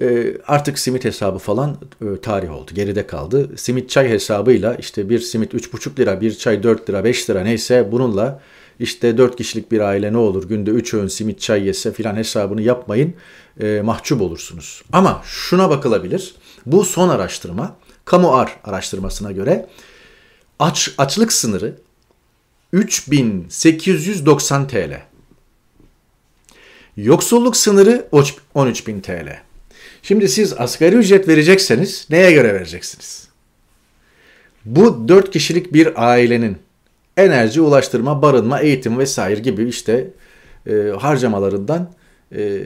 E, 0.00 0.36
artık 0.46 0.78
simit 0.78 1.04
hesabı 1.04 1.38
falan 1.38 1.76
e, 2.02 2.20
tarih 2.20 2.52
oldu. 2.52 2.70
Geride 2.74 3.06
kaldı. 3.06 3.50
Simit 3.56 3.90
çay 3.90 4.08
hesabıyla 4.08 4.74
işte 4.74 5.08
bir 5.08 5.18
simit 5.18 5.54
3,5 5.54 5.98
lira, 5.98 6.20
bir 6.20 6.34
çay 6.34 6.62
4 6.62 6.90
lira, 6.90 7.04
5 7.04 7.30
lira 7.30 7.42
neyse 7.42 7.88
bununla 7.92 8.40
işte 8.80 9.18
4 9.18 9.36
kişilik 9.36 9.72
bir 9.72 9.80
aile 9.80 10.12
ne 10.12 10.16
olur 10.16 10.48
günde 10.48 10.70
3 10.70 10.94
öğün 10.94 11.08
simit 11.08 11.40
çay 11.40 11.66
yese 11.66 11.92
filan 11.92 12.16
hesabını 12.16 12.62
yapmayın. 12.62 13.14
E, 13.60 13.80
mahcup 13.84 14.22
olursunuz. 14.22 14.82
Ama 14.92 15.22
şuna 15.24 15.70
bakılabilir. 15.70 16.34
Bu 16.66 16.84
son 16.84 17.08
araştırma 17.08 17.76
Kamu 18.04 18.36
Ar 18.36 18.56
araştırmasına 18.64 19.32
göre 19.32 19.66
aç, 20.58 20.90
açlık 20.98 21.32
sınırı 21.32 21.74
3890 22.72 24.68
TL. 24.68 25.00
Yoksulluk 26.96 27.56
sınırı 27.56 28.08
13.000 28.12 29.02
TL. 29.02 29.38
Şimdi 30.02 30.28
siz 30.28 30.52
asgari 30.52 30.96
ücret 30.96 31.28
verecekseniz 31.28 32.06
neye 32.10 32.32
göre 32.32 32.54
vereceksiniz? 32.54 33.28
Bu 34.64 35.08
4 35.08 35.30
kişilik 35.30 35.72
bir 35.72 36.10
ailenin 36.10 36.56
enerji, 37.16 37.60
ulaştırma, 37.60 38.22
barınma, 38.22 38.60
eğitim 38.60 38.98
vesaire 38.98 39.40
gibi 39.40 39.68
işte 39.68 40.10
e, 40.66 40.72
harcamalarından 40.98 41.92
e, 42.36 42.62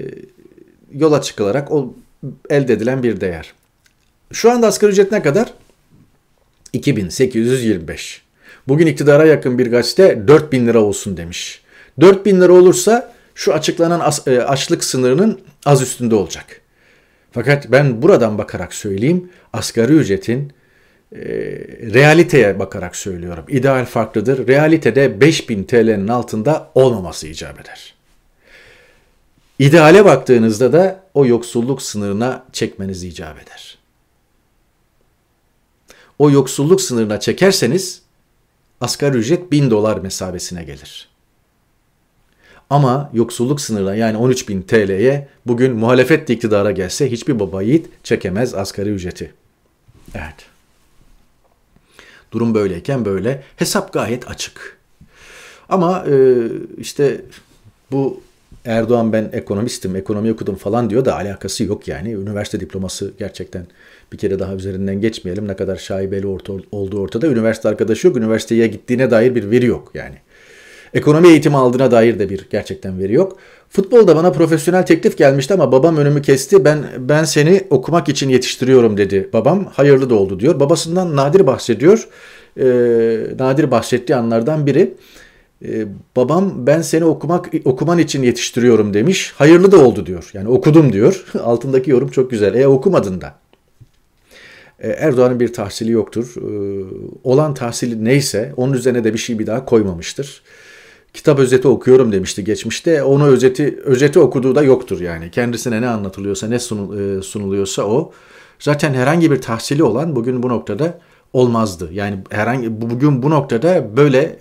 yola 0.92 1.22
çıkılarak 1.22 1.72
o 1.72 1.94
elde 2.50 2.72
edilen 2.72 3.02
bir 3.02 3.20
değer. 3.20 3.52
Şu 4.32 4.50
anda 4.50 4.66
asgari 4.66 4.92
ücret 4.92 5.12
ne 5.12 5.22
kadar? 5.22 5.54
2825. 6.72 8.22
Bugün 8.68 8.86
iktidara 8.86 9.24
yakın 9.24 9.58
bir 9.58 9.70
gazete 9.70 10.28
4000 10.28 10.66
lira 10.66 10.80
olsun 10.80 11.16
demiş. 11.16 11.60
4000 12.00 12.40
lira 12.40 12.52
olursa 12.52 13.12
şu 13.34 13.54
açıklanan 13.54 14.12
e, 14.26 14.38
açlık 14.38 14.84
sınırının 14.84 15.40
az 15.64 15.82
üstünde 15.82 16.14
olacak. 16.14 16.60
Fakat 17.32 17.72
ben 17.72 18.02
buradan 18.02 18.38
bakarak 18.38 18.74
söyleyeyim 18.74 19.30
asgari 19.52 19.92
ücretin 19.92 20.52
e, 21.12 21.20
realiteye 21.94 22.58
bakarak 22.58 22.96
söylüyorum. 22.96 23.44
İdeal 23.48 23.84
farklıdır. 23.84 24.48
Realitede 24.48 25.20
5000 25.20 25.64
TL'nin 25.64 26.08
altında 26.08 26.70
olmaması 26.74 27.28
icap 27.28 27.60
eder. 27.60 27.94
İdeale 29.58 30.04
baktığınızda 30.04 30.72
da 30.72 31.02
o 31.14 31.26
yoksulluk 31.26 31.82
sınırına 31.82 32.44
çekmeniz 32.52 33.04
icap 33.04 33.42
eder 33.42 33.81
o 36.22 36.30
yoksulluk 36.30 36.80
sınırına 36.80 37.20
çekerseniz 37.20 38.02
asgari 38.80 39.16
ücret 39.16 39.52
1000 39.52 39.70
dolar 39.70 39.98
mesabesine 39.98 40.64
gelir. 40.64 41.08
Ama 42.70 43.10
yoksulluk 43.12 43.60
sınırına 43.60 43.94
yani 43.94 44.16
13 44.16 44.48
bin 44.48 44.62
TL'ye 44.62 45.28
bugün 45.46 45.72
muhalefet 45.76 46.28
de 46.28 46.34
iktidara 46.34 46.70
gelse 46.70 47.10
hiçbir 47.10 47.40
baba 47.40 47.62
yiğit 47.62 47.86
çekemez 48.04 48.54
asgari 48.54 48.88
ücreti. 48.88 49.34
Evet. 50.14 50.34
Durum 52.32 52.54
böyleyken 52.54 53.04
böyle. 53.04 53.42
Hesap 53.56 53.92
gayet 53.92 54.30
açık. 54.30 54.78
Ama 55.68 56.04
e, 56.08 56.46
işte 56.78 57.20
bu 57.90 58.20
Erdoğan 58.64 59.12
ben 59.12 59.30
ekonomistim, 59.32 59.96
ekonomi 59.96 60.32
okudum 60.32 60.54
falan 60.54 60.90
diyor 60.90 61.04
da 61.04 61.16
alakası 61.16 61.64
yok 61.64 61.88
yani. 61.88 62.12
Üniversite 62.12 62.60
diploması 62.60 63.12
gerçekten 63.18 63.66
bir 64.12 64.18
kere 64.18 64.38
daha 64.38 64.54
üzerinden 64.54 65.00
geçmeyelim. 65.00 65.48
Ne 65.48 65.56
kadar 65.56 65.76
şaibeli 65.76 66.26
orta, 66.26 66.52
olduğu 66.72 67.00
ortada. 67.00 67.26
Üniversite 67.26 67.68
arkadaşı 67.68 68.06
yok. 68.06 68.16
Üniversiteye 68.16 68.66
gittiğine 68.66 69.10
dair 69.10 69.34
bir 69.34 69.50
veri 69.50 69.66
yok 69.66 69.90
yani. 69.94 70.16
Ekonomi 70.94 71.28
eğitimi 71.28 71.56
aldığına 71.56 71.90
dair 71.90 72.18
de 72.18 72.30
bir 72.30 72.46
gerçekten 72.50 72.98
veri 72.98 73.12
yok. 73.12 73.36
Futbolda 73.68 74.16
bana 74.16 74.32
profesyonel 74.32 74.86
teklif 74.86 75.18
gelmişti 75.18 75.54
ama 75.54 75.72
babam 75.72 75.96
önümü 75.96 76.22
kesti. 76.22 76.64
Ben 76.64 76.84
ben 76.98 77.24
seni 77.24 77.60
okumak 77.70 78.08
için 78.08 78.28
yetiştiriyorum 78.28 78.96
dedi 78.96 79.30
babam. 79.32 79.64
Hayırlı 79.64 80.10
da 80.10 80.14
oldu 80.14 80.40
diyor. 80.40 80.60
Babasından 80.60 81.16
nadir 81.16 81.46
bahsediyor. 81.46 82.08
Ee, 82.60 82.64
nadir 83.38 83.70
bahsettiği 83.70 84.16
anlardan 84.16 84.66
biri. 84.66 84.94
Ee, 85.64 85.86
babam 86.16 86.66
ben 86.66 86.82
seni 86.82 87.04
okumak 87.04 87.50
okuman 87.64 87.98
için 87.98 88.22
yetiştiriyorum 88.22 88.94
demiş. 88.94 89.32
Hayırlı 89.36 89.72
da 89.72 89.84
oldu 89.84 90.06
diyor. 90.06 90.30
Yani 90.32 90.48
okudum 90.48 90.92
diyor. 90.92 91.24
Altındaki 91.44 91.90
yorum 91.90 92.08
çok 92.08 92.30
güzel. 92.30 92.54
E 92.54 92.66
okumadın 92.66 93.20
da. 93.20 93.34
E, 94.82 94.88
Erdoğan'ın 94.88 95.40
bir 95.40 95.52
tahsili 95.52 95.90
yoktur. 95.90 96.34
E, 96.36 96.84
olan 97.24 97.54
tahsili 97.54 98.04
neyse 98.04 98.52
onun 98.56 98.72
üzerine 98.72 99.04
de 99.04 99.14
bir 99.14 99.18
şey 99.18 99.38
bir 99.38 99.46
daha 99.46 99.64
koymamıştır. 99.64 100.42
Kitap 101.14 101.38
özeti 101.38 101.68
okuyorum 101.68 102.12
demişti 102.12 102.44
geçmişte. 102.44 103.02
Onu 103.02 103.26
özeti 103.26 103.78
özeti 103.84 104.18
okuduğu 104.18 104.54
da 104.54 104.62
yoktur 104.62 105.00
yani. 105.00 105.30
Kendisine 105.30 105.82
ne 105.82 105.88
anlatılıyorsa, 105.88 106.48
ne 106.48 106.54
e, 106.54 107.22
sunuluyorsa 107.22 107.82
o. 107.82 108.12
Zaten 108.58 108.94
herhangi 108.94 109.30
bir 109.30 109.40
tahsili 109.40 109.82
olan 109.82 110.16
bugün 110.16 110.42
bu 110.42 110.48
noktada 110.48 110.98
olmazdı. 111.32 111.88
Yani 111.92 112.18
herhangi 112.30 112.80
bugün 112.80 113.22
bu 113.22 113.30
noktada 113.30 113.96
böyle 113.96 114.36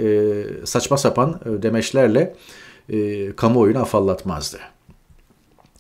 saçma 0.65 0.97
sapan 0.97 1.39
demeçlerle 1.45 2.35
kamuoyunu 3.35 3.79
afallatmazdı. 3.79 4.57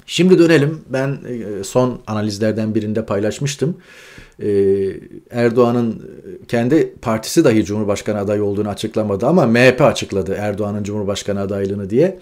Şimdi 0.05 0.39
dönelim. 0.39 0.81
Ben 0.89 1.17
son 1.63 1.99
analizlerden 2.07 2.75
birinde 2.75 3.05
paylaşmıştım. 3.05 3.77
Ee, 4.41 4.93
Erdoğan'ın 5.31 6.01
kendi 6.47 6.93
partisi 7.01 7.43
dahi 7.43 7.65
Cumhurbaşkanı 7.65 8.19
adayı 8.19 8.43
olduğunu 8.43 8.69
açıklamadı 8.69 9.25
ama 9.25 9.45
MHP 9.45 9.81
açıkladı 9.81 10.35
Erdoğan'ın 10.39 10.83
Cumhurbaşkanı 10.83 11.41
adaylığını 11.41 11.89
diye. 11.89 12.19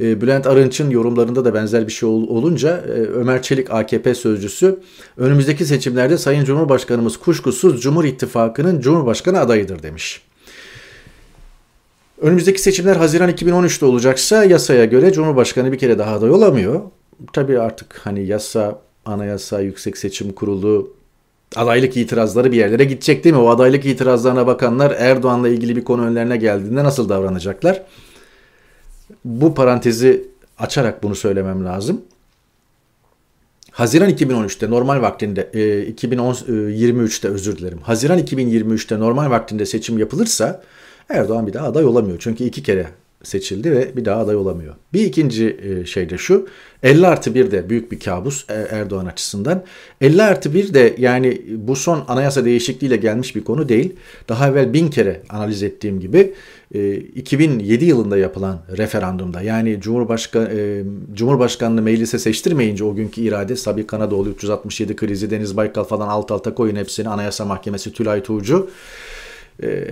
Ee, 0.00 0.20
Bülent 0.20 0.46
Arınç'ın 0.46 0.90
yorumlarında 0.90 1.44
da 1.44 1.54
benzer 1.54 1.86
bir 1.86 1.92
şey 1.92 2.08
olunca 2.08 2.76
e, 2.76 2.90
Ömer 2.90 3.42
Çelik 3.42 3.70
AKP 3.70 4.14
sözcüsü 4.14 4.78
önümüzdeki 5.16 5.64
seçimlerde 5.64 6.18
Sayın 6.18 6.44
Cumhurbaşkanımız 6.44 7.16
kuşkusuz 7.16 7.82
Cumhur 7.82 8.04
İttifakı'nın 8.04 8.80
Cumhurbaşkanı 8.80 9.40
adayıdır 9.40 9.82
demiş. 9.82 10.22
Önümüzdeki 12.20 12.62
seçimler 12.62 12.96
Haziran 12.96 13.30
2013'te 13.30 13.86
olacaksa 13.86 14.44
yasaya 14.44 14.84
göre 14.84 15.12
Cumhurbaşkanı 15.12 15.72
bir 15.72 15.78
kere 15.78 15.98
daha 15.98 16.14
aday 16.14 16.30
olamıyor. 16.30 16.80
Tabii 17.32 17.60
artık 17.60 18.00
hani 18.04 18.26
yasa, 18.26 18.80
anayasa, 19.04 19.60
yüksek 19.60 19.98
seçim 19.98 20.32
kurulu, 20.32 20.97
adaylık 21.56 21.96
itirazları 21.96 22.52
bir 22.52 22.56
yerlere 22.56 22.84
gidecek 22.84 23.24
değil 23.24 23.34
mi? 23.34 23.40
O 23.40 23.48
adaylık 23.48 23.86
itirazlarına 23.86 24.46
bakanlar 24.46 24.90
Erdoğan'la 24.90 25.48
ilgili 25.48 25.76
bir 25.76 25.84
konu 25.84 26.06
önlerine 26.06 26.36
geldiğinde 26.36 26.84
nasıl 26.84 27.08
davranacaklar? 27.08 27.82
Bu 29.24 29.54
parantezi 29.54 30.28
açarak 30.58 31.02
bunu 31.02 31.14
söylemem 31.14 31.64
lazım. 31.64 32.02
Haziran 33.70 34.10
2013'te 34.10 34.70
normal 34.70 35.02
vaktinde, 35.02 35.50
e, 35.54 35.92
2023'te 35.92 37.28
özür 37.28 37.56
dilerim. 37.58 37.78
Haziran 37.82 38.18
2023'te 38.18 39.00
normal 39.00 39.30
vaktinde 39.30 39.66
seçim 39.66 39.98
yapılırsa 39.98 40.62
Erdoğan 41.08 41.46
bir 41.46 41.52
daha 41.52 41.66
aday 41.66 41.84
olamıyor. 41.84 42.18
Çünkü 42.20 42.44
iki 42.44 42.62
kere 42.62 42.86
seçildi 43.22 43.72
ve 43.72 43.96
bir 43.96 44.04
daha 44.04 44.20
aday 44.20 44.36
olamıyor. 44.36 44.74
Bir 44.92 45.02
ikinci 45.02 45.56
e, 45.62 45.86
şey 45.86 46.10
de 46.10 46.18
şu 46.18 46.46
50 46.82 47.06
artı 47.06 47.34
1 47.34 47.50
de 47.50 47.70
büyük 47.70 47.92
bir 47.92 48.00
kabus 48.00 48.50
e, 48.50 48.54
Erdoğan 48.70 49.06
açısından. 49.06 49.64
50 50.00 50.22
artı 50.22 50.54
1 50.54 50.74
de 50.74 50.94
yani 50.98 51.42
bu 51.56 51.76
son 51.76 52.04
anayasa 52.08 52.44
değişikliğiyle 52.44 52.96
gelmiş 52.96 53.36
bir 53.36 53.44
konu 53.44 53.68
değil. 53.68 53.92
Daha 54.28 54.48
evvel 54.48 54.72
bin 54.72 54.88
kere 54.88 55.22
analiz 55.28 55.62
ettiğim 55.62 56.00
gibi 56.00 56.34
2007 57.14 57.84
e, 57.84 57.88
yılında 57.88 58.18
yapılan 58.18 58.58
referandumda 58.76 59.42
yani 59.42 59.80
Cumhurbaşkanı 59.80 60.82
Cumhurbaşkanlığı 61.14 61.82
meclise 61.82 62.18
seçtirmeyince 62.18 62.84
o 62.84 62.94
günkü 62.94 63.20
irade 63.20 63.56
Sabi 63.56 63.86
Kanadoğlu 63.86 64.28
367 64.28 64.96
krizi 64.96 65.30
Deniz 65.30 65.56
Baykal 65.56 65.84
falan 65.84 66.08
alt 66.08 66.30
alta 66.30 66.54
koyun 66.54 66.76
hepsini 66.76 67.08
Anayasa 67.08 67.44
Mahkemesi 67.44 67.92
Tülay 67.92 68.22
Tuğcu 68.22 68.70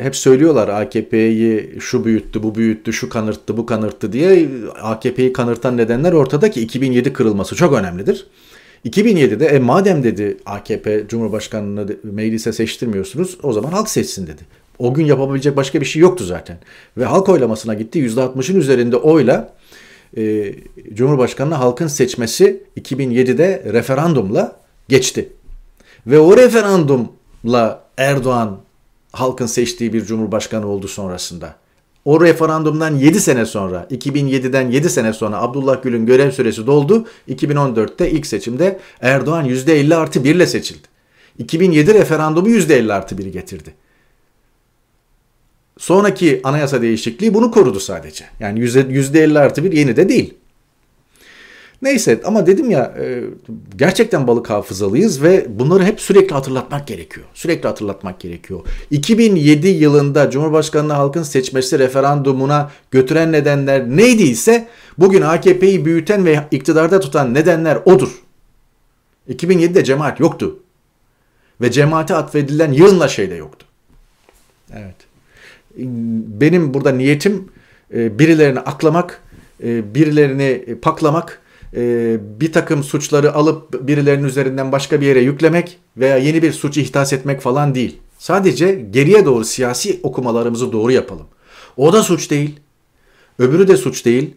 hep 0.01 0.17
söylüyorlar 0.17 0.69
AKP'yi 0.69 1.77
şu 1.81 2.05
büyüttü, 2.05 2.43
bu 2.43 2.55
büyüttü, 2.55 2.93
şu 2.93 3.09
kanırttı, 3.09 3.57
bu 3.57 3.67
kanırttı 3.67 4.13
diye. 4.13 4.49
AKP'yi 4.83 5.33
kanırtan 5.33 5.77
nedenler 5.77 6.13
ortada 6.13 6.51
ki 6.51 6.61
2007 6.61 7.13
kırılması 7.13 7.57
çok 7.57 7.73
önemlidir. 7.73 8.27
2007'de 8.85 9.47
e, 9.47 9.59
madem 9.59 10.03
dedi 10.03 10.37
AKP 10.47 11.05
Cumhurbaşkanı'nı 11.09 11.87
meclise 12.03 12.53
seçtirmiyorsunuz 12.53 13.39
o 13.43 13.53
zaman 13.53 13.73
halk 13.73 13.89
seçsin 13.89 14.27
dedi. 14.27 14.43
O 14.79 14.95
gün 14.95 15.05
yapabilecek 15.05 15.57
başka 15.57 15.81
bir 15.81 15.87
şey 15.87 16.03
yoktu 16.03 16.25
zaten. 16.25 16.59
Ve 16.97 17.05
halk 17.05 17.29
oylamasına 17.29 17.75
gitti. 17.75 17.99
%60'ın 18.07 18.61
üzerinde 18.61 18.97
oyla 18.97 19.55
e, 20.17 20.55
Cumhurbaşkanı'nı 20.95 21.55
halkın 21.55 21.87
seçmesi 21.87 22.63
2007'de 22.81 23.63
referandumla 23.73 24.61
geçti. 24.89 25.29
Ve 26.07 26.19
o 26.19 26.37
referandumla 26.37 27.87
Erdoğan 27.99 28.66
halkın 29.21 29.47
seçtiği 29.47 29.93
bir 29.93 30.05
cumhurbaşkanı 30.05 30.67
oldu 30.67 30.89
sonrasında. 30.89 31.57
O 32.05 32.21
referandumdan 32.21 32.95
7 32.95 33.21
sene 33.21 33.47
sonra, 33.47 33.87
2007'den 33.91 34.71
7 34.71 34.91
sene 34.91 35.13
sonra 35.13 35.43
Abdullah 35.43 35.83
Gül'ün 35.83 36.07
görev 36.07 36.31
süresi 36.31 36.67
doldu. 36.67 37.07
2014'te 37.29 38.11
ilk 38.11 38.27
seçimde 38.27 38.81
Erdoğan 39.01 39.47
%50 39.47 39.95
artı 39.95 40.25
1 40.25 40.35
ile 40.35 40.47
seçildi. 40.47 40.89
2007 41.39 41.95
referandumu 41.95 42.49
%50 42.49 42.93
artı 42.93 43.15
1'i 43.15 43.31
getirdi. 43.33 43.75
Sonraki 45.79 46.41
anayasa 46.45 46.83
değişikliği 46.83 47.35
bunu 47.35 47.51
korudu 47.51 47.81
sadece. 47.81 48.25
Yani 48.41 48.61
%50 48.61 49.39
artı 49.39 49.65
1 49.65 49.73
yeni 49.73 49.97
de 49.97 50.09
değil. 50.09 50.35
Neyse 51.83 52.21
ama 52.25 52.47
dedim 52.47 52.71
ya 52.71 52.95
e, 53.01 53.25
gerçekten 53.77 54.27
balık 54.27 54.51
hafızalıyız 54.51 55.23
ve 55.23 55.47
bunları 55.49 55.85
hep 55.85 56.01
sürekli 56.01 56.35
hatırlatmak 56.35 56.87
gerekiyor. 56.87 57.27
Sürekli 57.35 57.67
hatırlatmak 57.67 58.21
gerekiyor. 58.21 58.61
2007 58.91 59.69
yılında 59.69 60.31
Cumhurbaşkanlığı 60.31 60.93
halkın 60.93 61.23
seçmesi 61.23 61.79
referandumuna 61.79 62.71
götüren 62.91 63.33
nedenler 63.33 63.89
neydiyse 63.89 64.69
bugün 64.99 65.23
AKP'yi 65.23 65.85
büyüten 65.85 66.25
ve 66.25 66.41
iktidarda 66.51 67.01
tutan 67.01 67.35
nedenler 67.35 67.79
odur. 67.85 68.23
2007'de 69.29 69.85
cemaat 69.85 70.21
yoktu. 70.21 70.59
Ve 71.61 71.71
cemaate 71.71 72.15
atfedilen 72.15 72.73
yığınla 72.73 73.09
şey 73.09 73.31
de 73.31 73.35
yoktu. 73.35 73.67
Evet. 74.73 74.97
Benim 76.41 76.75
burada 76.75 76.93
niyetim 76.93 77.49
e, 77.95 78.19
birilerini 78.19 78.61
aklamak, 78.61 79.23
e, 79.63 79.95
birilerini 79.95 80.77
paklamak, 80.83 81.41
e, 81.77 82.17
bir 82.41 82.53
takım 82.53 82.85
suçları 82.85 83.35
alıp 83.35 83.89
birilerinin 83.89 84.27
üzerinden 84.27 84.73
başka 84.73 85.01
bir 85.01 85.07
yere 85.07 85.21
yüklemek 85.21 85.79
veya 85.97 86.17
yeni 86.17 86.43
bir 86.43 86.53
suç 86.53 86.77
ihdas 86.77 87.13
etmek 87.13 87.41
falan 87.41 87.75
değil. 87.75 87.97
Sadece 88.19 88.73
geriye 88.91 89.25
doğru 89.25 89.45
siyasi 89.45 90.01
okumalarımızı 90.03 90.73
doğru 90.73 90.93
yapalım. 90.93 91.27
O 91.77 91.93
da 91.93 92.03
suç 92.03 92.31
değil. 92.31 92.61
Öbürü 93.39 93.69
de 93.69 93.77
suç 93.77 94.05
değil. 94.05 94.35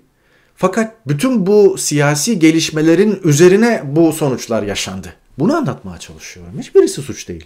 Fakat 0.55 1.07
bütün 1.07 1.45
bu 1.45 1.77
siyasi 1.77 2.39
gelişmelerin 2.39 3.19
üzerine 3.23 3.83
bu 3.85 4.13
sonuçlar 4.13 4.63
yaşandı. 4.63 5.13
Bunu 5.39 5.55
anlatmaya 5.55 5.97
çalışıyorum. 5.97 6.59
Hiçbirisi 6.59 7.01
suç 7.01 7.27
değil. 7.27 7.45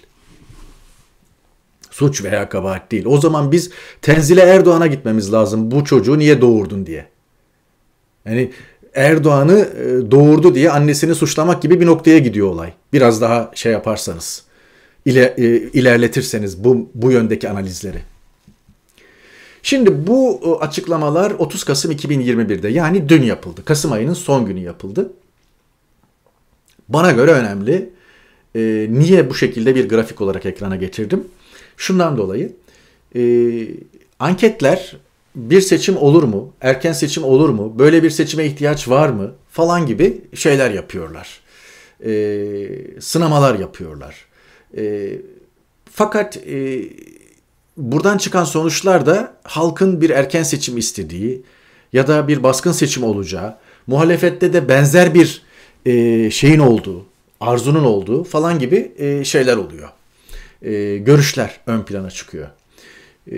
Suç 1.92 2.24
veya 2.24 2.50
kabahat 2.50 2.92
değil. 2.92 3.06
O 3.06 3.22
zaman 3.22 3.52
biz 3.52 3.72
Tenzile 4.02 4.42
Erdoğan'a 4.42 4.88
gitmemiz 4.88 5.34
lazım. 5.34 5.72
Bu 5.72 5.86
çocuğu 5.86 6.20
niye 6.20 6.42
doğurdun 6.42 6.86
diye. 6.86 7.08
Yani 8.26 8.52
Erdoğan'ı 8.96 9.60
e, 9.60 10.12
doğurdu 10.12 10.56
diye 10.56 10.72
annesini 10.72 11.16
suçlamak 11.16 11.62
gibi 11.62 11.82
bir 11.82 11.86
noktaya 11.86 12.20
gidiyor 12.20 12.48
olay. 12.48 12.74
Biraz 12.94 13.22
daha 13.22 13.52
şey 13.56 13.72
yaparsanız, 13.72 14.44
e, 15.06 15.12
ilerletirseniz 15.74 16.64
bu, 16.64 16.90
bu 16.96 17.12
yöndeki 17.12 17.50
analizleri. 17.50 18.02
Şimdi 19.64 20.08
bu 20.08 20.42
e, 20.46 20.66
açıklamalar 20.66 21.32
30 21.32 21.64
Kasım 21.64 21.92
2021'de 21.92 22.70
yani 22.70 23.10
dün 23.10 23.24
yapıldı. 23.24 23.66
Kasım 23.66 23.92
ayının 23.92 24.14
son 24.14 24.46
günü 24.46 24.60
yapıldı. 24.60 25.14
Bana 26.90 27.12
göre 27.12 27.32
önemli. 27.32 27.90
E, 28.56 28.88
niye 28.90 29.30
bu 29.30 29.36
şekilde 29.36 29.76
bir 29.76 29.90
grafik 29.90 30.22
olarak 30.22 30.46
ekrana 30.46 30.76
getirdim? 30.76 31.28
Şundan 31.78 32.18
dolayı 32.18 32.54
e, 33.16 33.22
anketler 34.20 34.98
bir 35.36 35.62
seçim 35.62 35.98
olur 35.98 36.24
mu? 36.24 36.54
Erken 36.62 36.94
seçim 36.94 37.24
olur 37.24 37.50
mu? 37.50 37.80
Böyle 37.80 38.04
bir 38.04 38.10
seçime 38.10 38.46
ihtiyaç 38.46 38.88
var 38.90 39.10
mı? 39.10 39.32
Falan 39.50 39.86
gibi 39.86 40.22
şeyler 40.34 40.72
yapıyorlar. 40.72 41.40
E, 42.06 42.12
sınamalar 43.00 43.60
yapıyorlar. 43.60 44.26
E, 44.78 45.12
fakat 45.92 46.38
e, 46.38 46.84
buradan 47.78 48.18
çıkan 48.18 48.44
sonuçlar 48.44 49.06
da 49.06 49.34
halkın 49.44 50.02
bir 50.02 50.10
erken 50.10 50.44
seçim 50.44 50.78
istediği 50.78 51.42
ya 51.94 52.08
da 52.08 52.28
bir 52.28 52.44
baskın 52.44 52.72
seçim 52.72 53.04
olacağı, 53.04 53.56
muhalefette 53.88 54.54
de 54.54 54.70
benzer 54.70 55.14
bir 55.14 55.42
e, 55.86 56.32
şeyin 56.32 56.60
olduğu, 56.60 57.06
arzunun 57.40 57.84
olduğu 57.84 58.24
falan 58.24 58.60
gibi 58.60 58.92
e, 58.98 59.24
şeyler 59.24 59.58
oluyor. 59.58 59.90
E, 60.62 60.98
görüşler 60.98 61.60
ön 61.68 61.82
plana 61.84 62.12
çıkıyor. 62.12 62.48
E, 63.32 63.36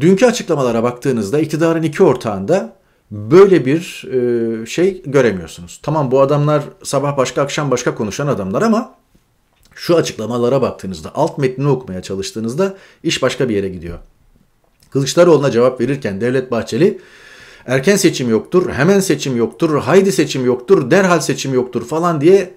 Dünkü 0.00 0.26
açıklamalara 0.26 0.82
baktığınızda 0.82 1.38
iktidarın 1.38 1.82
iki 1.82 2.02
ortağında 2.02 2.76
böyle 3.10 3.66
bir 3.66 4.04
e, 4.12 4.66
şey 4.66 5.02
göremiyorsunuz. 5.06 5.80
Tamam 5.82 6.10
bu 6.10 6.20
adamlar 6.20 6.62
sabah 6.82 7.16
başka 7.16 7.42
akşam 7.42 7.70
başka 7.70 7.94
konuşan 7.94 8.26
adamlar 8.26 8.62
ama 8.62 8.94
şu 9.74 9.96
açıklamalara 9.96 10.62
baktığınızda 10.62 11.10
alt 11.14 11.38
metnini 11.38 11.68
okumaya 11.68 12.02
çalıştığınızda 12.02 12.76
iş 13.02 13.22
başka 13.22 13.48
bir 13.48 13.56
yere 13.56 13.68
gidiyor. 13.68 13.98
Kılıçdaroğlu'na 14.90 15.50
cevap 15.50 15.80
verirken 15.80 16.20
Devlet 16.20 16.50
Bahçeli 16.50 16.98
erken 17.66 17.96
seçim 17.96 18.30
yoktur, 18.30 18.70
hemen 18.70 19.00
seçim 19.00 19.36
yoktur, 19.36 19.80
haydi 19.80 20.12
seçim 20.12 20.46
yoktur, 20.46 20.90
derhal 20.90 21.20
seçim 21.20 21.54
yoktur 21.54 21.86
falan 21.86 22.20
diye 22.20 22.54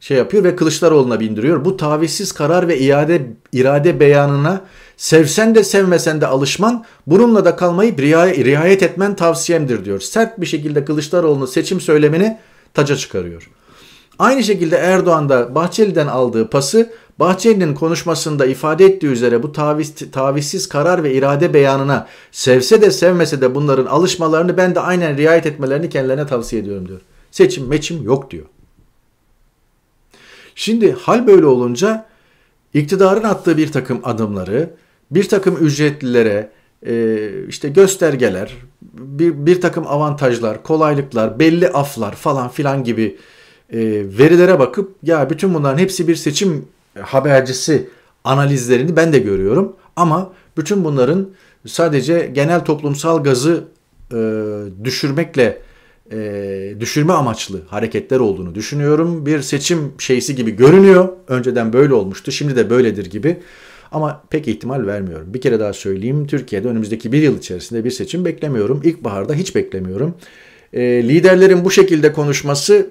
şey 0.00 0.16
yapıyor 0.16 0.44
ve 0.44 0.56
Kılıçdaroğlu'na 0.56 1.20
bindiriyor. 1.20 1.64
Bu 1.64 1.76
tavizsiz 1.76 2.32
karar 2.32 2.68
ve 2.68 2.78
iade 2.78 3.32
irade 3.52 4.00
beyanına 4.00 4.60
sevsen 4.96 5.54
de 5.54 5.64
sevmesen 5.64 6.20
de 6.20 6.26
alışman, 6.26 6.84
bununla 7.06 7.44
da 7.44 7.56
kalmayıp 7.56 8.00
riayet 8.00 8.82
etmen 8.82 9.16
tavsiyemdir 9.16 9.84
diyor. 9.84 10.00
Sert 10.00 10.40
bir 10.40 10.46
şekilde 10.46 10.84
Kılıçdaroğlu'nun 10.84 11.46
seçim 11.46 11.80
söylemini 11.80 12.38
taca 12.74 12.96
çıkarıyor. 12.96 13.50
Aynı 14.18 14.44
şekilde 14.44 14.76
Erdoğan 14.76 15.28
da 15.28 15.54
Bahçeli'den 15.54 16.06
aldığı 16.06 16.50
pası 16.50 16.92
Bahçeli'nin 17.18 17.74
konuşmasında 17.74 18.46
ifade 18.46 18.84
ettiği 18.84 19.06
üzere 19.06 19.42
bu 19.42 19.52
taviz, 19.52 19.94
tavizsiz 20.12 20.68
karar 20.68 21.04
ve 21.04 21.14
irade 21.14 21.54
beyanına 21.54 22.06
sevse 22.32 22.82
de 22.82 22.90
sevmese 22.90 23.40
de 23.40 23.54
bunların 23.54 23.86
alışmalarını 23.86 24.56
ben 24.56 24.74
de 24.74 24.80
aynen 24.80 25.16
riayet 25.16 25.46
etmelerini 25.46 25.88
kendilerine 25.88 26.26
tavsiye 26.26 26.62
ediyorum 26.62 26.88
diyor. 26.88 27.00
Seçim 27.30 27.66
meçim 27.66 28.02
yok 28.02 28.30
diyor. 28.30 28.46
Şimdi 30.54 30.92
hal 30.92 31.26
böyle 31.26 31.46
olunca 31.46 32.06
iktidarın 32.74 33.22
attığı 33.22 33.56
bir 33.56 33.72
takım 33.72 34.00
adımları 34.04 34.70
bir 35.10 35.28
takım 35.28 35.56
ücretlilere 35.66 36.50
e, 36.86 37.28
işte 37.48 37.68
göstergeler, 37.68 38.52
bir, 38.92 39.46
bir 39.46 39.60
takım 39.60 39.86
avantajlar, 39.86 40.62
kolaylıklar, 40.62 41.38
belli 41.38 41.68
aflar 41.68 42.14
falan 42.14 42.48
filan 42.48 42.84
gibi 42.84 43.16
e, 43.72 43.78
verilere 44.18 44.58
bakıp 44.58 44.96
ya 45.02 45.30
bütün 45.30 45.54
bunların 45.54 45.78
hepsi 45.78 46.08
bir 46.08 46.16
seçim 46.16 46.68
habercisi 47.00 47.88
analizlerini 48.24 48.96
ben 48.96 49.12
de 49.12 49.18
görüyorum. 49.18 49.76
Ama 49.96 50.32
bütün 50.56 50.84
bunların 50.84 51.28
sadece 51.66 52.30
genel 52.34 52.64
toplumsal 52.64 53.24
gazı 53.24 53.64
e, 54.12 54.18
düşürmekle 54.84 55.62
e, 56.12 56.74
düşürme 56.80 57.12
amaçlı 57.12 57.62
hareketler 57.68 58.20
olduğunu 58.20 58.54
düşünüyorum. 58.54 59.26
Bir 59.26 59.42
seçim 59.42 59.92
şeysi 59.98 60.34
gibi 60.34 60.50
görünüyor. 60.50 61.08
Önceden 61.28 61.72
böyle 61.72 61.94
olmuştu, 61.94 62.32
şimdi 62.32 62.56
de 62.56 62.70
böyledir 62.70 63.06
gibi. 63.10 63.40
Ama 63.92 64.22
pek 64.30 64.48
ihtimal 64.48 64.86
vermiyorum. 64.86 65.34
Bir 65.34 65.40
kere 65.40 65.60
daha 65.60 65.72
söyleyeyim. 65.72 66.26
Türkiye'de 66.26 66.68
önümüzdeki 66.68 67.12
bir 67.12 67.22
yıl 67.22 67.38
içerisinde 67.38 67.84
bir 67.84 67.90
seçim 67.90 68.24
beklemiyorum. 68.24 68.80
İlkbaharda 68.84 69.34
hiç 69.34 69.54
beklemiyorum. 69.54 70.14
E, 70.72 70.80
liderlerin 70.80 71.64
bu 71.64 71.70
şekilde 71.70 72.12
konuşması 72.12 72.86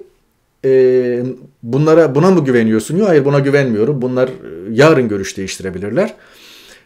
e, 0.64 1.22
bunlara 1.62 2.14
buna 2.14 2.30
mı 2.30 2.44
güveniyorsun? 2.44 2.96
Yok 2.96 3.08
hayır 3.08 3.24
buna 3.24 3.38
güvenmiyorum. 3.38 4.02
Bunlar 4.02 4.28
e, 4.28 4.30
yarın 4.72 5.08
görüş 5.08 5.36
değiştirebilirler. 5.36 6.14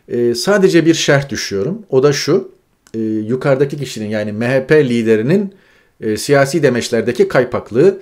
E, 0.09 0.35
sadece 0.35 0.87
bir 0.87 0.94
şerh 0.94 1.29
düşüyorum. 1.29 1.83
O 1.90 2.03
da 2.03 2.12
şu. 2.12 2.51
E, 2.94 2.99
yukarıdaki 3.01 3.77
kişinin 3.77 4.09
yani 4.09 4.33
MHP 4.33 4.73
liderinin 4.73 5.55
e, 6.01 6.16
siyasi 6.16 6.62
demeçlerdeki 6.62 7.29
kaypaklığı 7.29 8.01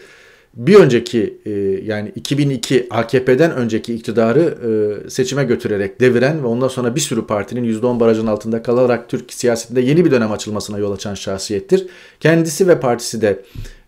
bir 0.59 0.75
önceki 0.75 1.38
e, 1.47 1.51
yani 1.85 2.12
2002 2.16 2.87
AKP'den 2.90 3.51
önceki 3.51 3.94
iktidarı 3.94 4.59
e, 5.07 5.11
seçime 5.11 5.44
götürerek 5.44 6.01
deviren 6.01 6.42
ve 6.42 6.47
ondan 6.47 6.68
sonra 6.68 6.94
bir 6.94 7.01
sürü 7.01 7.27
partinin 7.27 7.81
%10 7.81 8.01
barajın 8.01 8.27
altında 8.27 8.62
kalarak 8.62 9.09
Türk 9.09 9.33
siyasetinde 9.33 9.81
yeni 9.81 10.05
bir 10.05 10.11
dönem 10.11 10.33
açılmasına 10.33 10.79
yol 10.79 10.92
açan 10.92 11.14
şahsiyettir. 11.14 11.87
Kendisi 12.21 12.68
ve 12.68 12.81
partisi 12.81 13.23
de 13.23 13.42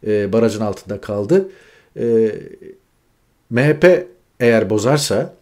e, 0.06 0.33
barajın 0.33 0.61
altında 0.61 1.00
kaldı. 1.00 1.48
MHP 3.50 4.06
eğer 4.40 4.70
bozarsa 4.70 5.35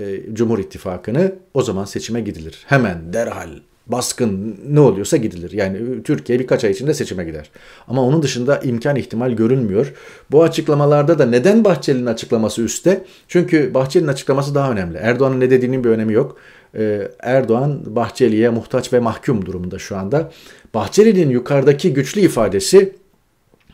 e, 0.00 0.34
Cumhur 0.34 0.58
İttifakı'nı 0.58 1.34
o 1.54 1.62
zaman 1.62 1.84
seçime 1.84 2.20
gidilir. 2.20 2.62
Hemen 2.66 3.12
derhal 3.12 3.50
baskın 3.86 4.60
ne 4.68 4.80
oluyorsa 4.80 5.16
gidilir. 5.16 5.52
Yani 5.52 6.02
Türkiye 6.02 6.38
birkaç 6.38 6.64
ay 6.64 6.70
içinde 6.70 6.94
seçime 6.94 7.24
gider. 7.24 7.50
Ama 7.88 8.02
onun 8.02 8.22
dışında 8.22 8.58
imkan 8.58 8.96
ihtimal 8.96 9.32
görünmüyor. 9.32 9.92
Bu 10.30 10.42
açıklamalarda 10.42 11.18
da 11.18 11.26
neden 11.26 11.64
Bahçeli'nin 11.64 12.06
açıklaması 12.06 12.62
üstte? 12.62 13.04
Çünkü 13.28 13.74
Bahçeli'nin 13.74 14.08
açıklaması 14.08 14.54
daha 14.54 14.72
önemli. 14.72 14.98
Erdoğan'ın 14.98 15.40
ne 15.40 15.50
dediğinin 15.50 15.84
bir 15.84 15.88
önemi 15.88 16.12
yok. 16.12 16.36
Ee, 16.74 17.08
Erdoğan 17.20 17.96
Bahçeli'ye 17.96 18.50
muhtaç 18.50 18.92
ve 18.92 18.98
mahkum 18.98 19.46
durumunda 19.46 19.78
şu 19.78 19.96
anda. 19.96 20.32
Bahçeli'nin 20.74 21.30
yukarıdaki 21.30 21.94
güçlü 21.94 22.20
ifadesi 22.20 22.92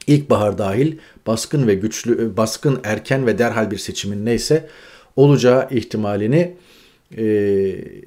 ilkbahar 0.07 0.59
dahil 0.59 0.97
baskın 1.27 1.67
ve 1.67 1.75
güçlü 1.75 2.37
baskın 2.37 2.81
erken 2.85 3.27
ve 3.27 3.39
derhal 3.39 3.71
bir 3.71 3.79
seçimin 3.79 4.27
neyse 4.27 4.69
olacağı 5.17 5.69
ihtimalini 5.71 6.55
e, 7.19 7.27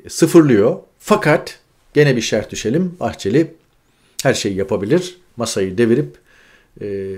sıfırlıyor. 0.09 0.77
Fakat 0.99 1.59
Gene 1.93 2.15
bir 2.15 2.21
şart 2.21 2.51
düşelim. 2.51 2.95
Bahçeli 2.99 3.53
her 4.23 4.34
şeyi 4.34 4.56
yapabilir. 4.56 5.17
Masayı 5.38 5.77
devirip 5.77 6.17
e, 6.82 7.15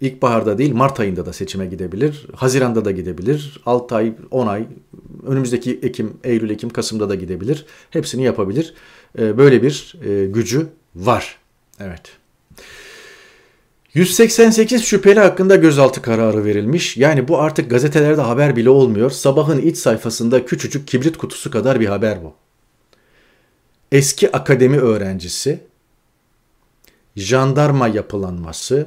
ilkbaharda 0.00 0.58
değil 0.58 0.72
Mart 0.72 1.00
ayında 1.00 1.26
da 1.26 1.32
seçime 1.32 1.66
gidebilir. 1.66 2.26
Haziranda 2.34 2.84
da 2.84 2.90
gidebilir. 2.90 3.60
6 3.66 3.94
ay, 3.94 4.12
10 4.30 4.46
ay, 4.46 4.66
önümüzdeki 5.26 5.80
Ekim, 5.82 6.16
Eylül, 6.24 6.50
Ekim, 6.50 6.70
Kasım'da 6.70 7.08
da 7.08 7.14
gidebilir. 7.14 7.66
Hepsini 7.90 8.24
yapabilir. 8.24 8.74
E, 9.18 9.38
böyle 9.38 9.62
bir 9.62 9.94
e, 10.04 10.26
gücü 10.26 10.66
var. 10.94 11.38
Evet. 11.80 12.02
188 13.94 14.84
şüpheli 14.84 15.20
hakkında 15.20 15.56
gözaltı 15.56 16.02
kararı 16.02 16.44
verilmiş. 16.44 16.96
Yani 16.96 17.28
bu 17.28 17.38
artık 17.38 17.70
gazetelerde 17.70 18.20
haber 18.20 18.56
bile 18.56 18.70
olmuyor. 18.70 19.10
Sabahın 19.10 19.58
iç 19.58 19.76
sayfasında 19.76 20.46
küçücük 20.46 20.88
kibrit 20.88 21.18
kutusu 21.18 21.50
kadar 21.50 21.80
bir 21.80 21.86
haber 21.86 22.24
bu 22.24 22.41
eski 23.92 24.32
akademi 24.32 24.78
öğrencisi, 24.78 25.60
jandarma 27.16 27.88
yapılanması, 27.88 28.86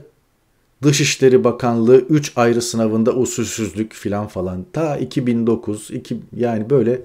Dışişleri 0.83 1.43
Bakanlığı 1.43 1.97
3 1.97 2.31
ayrı 2.35 2.61
sınavında 2.61 3.11
usulsüzlük 3.11 3.93
filan 3.93 4.27
falan 4.27 4.65
ta 4.73 4.97
2009 4.97 5.91
iki, 5.91 6.17
yani 6.35 6.69
böyle 6.69 7.01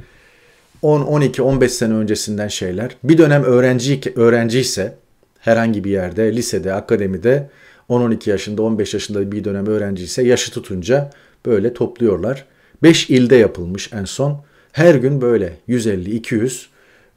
10 0.83 1.01
12 1.01 1.43
15 1.43 1.73
sene 1.73 1.95
öncesinden 1.95 2.49
şeyler. 2.49 2.97
Bir 3.05 3.19
dönem 3.19 3.43
öğrenci 3.43 4.01
öğrenci 4.17 4.61
ise 4.61 4.97
herhangi 5.39 5.85
bir 5.85 5.91
yerde, 5.91 6.37
lisede, 6.37 6.75
akademide 6.75 7.51
10-12 7.89 8.31
yaşında, 8.31 8.63
15 8.63 8.95
yaşında 8.95 9.33
bir 9.33 9.45
dönem 9.45 9.67
öğrenci 9.67 10.05
ise 10.05 10.23
yaşı 10.23 10.53
tutunca 10.53 11.11
böyle 11.47 11.75
topluyorlar. 11.75 12.45
5 12.83 13.11
ilde 13.11 13.37
yapılmış 13.37 13.93
en 13.93 14.05
son. 14.05 14.43
Her 14.73 14.95
gün 14.95 15.21
böyle 15.21 15.57
150 15.67 16.17
200 16.17 16.69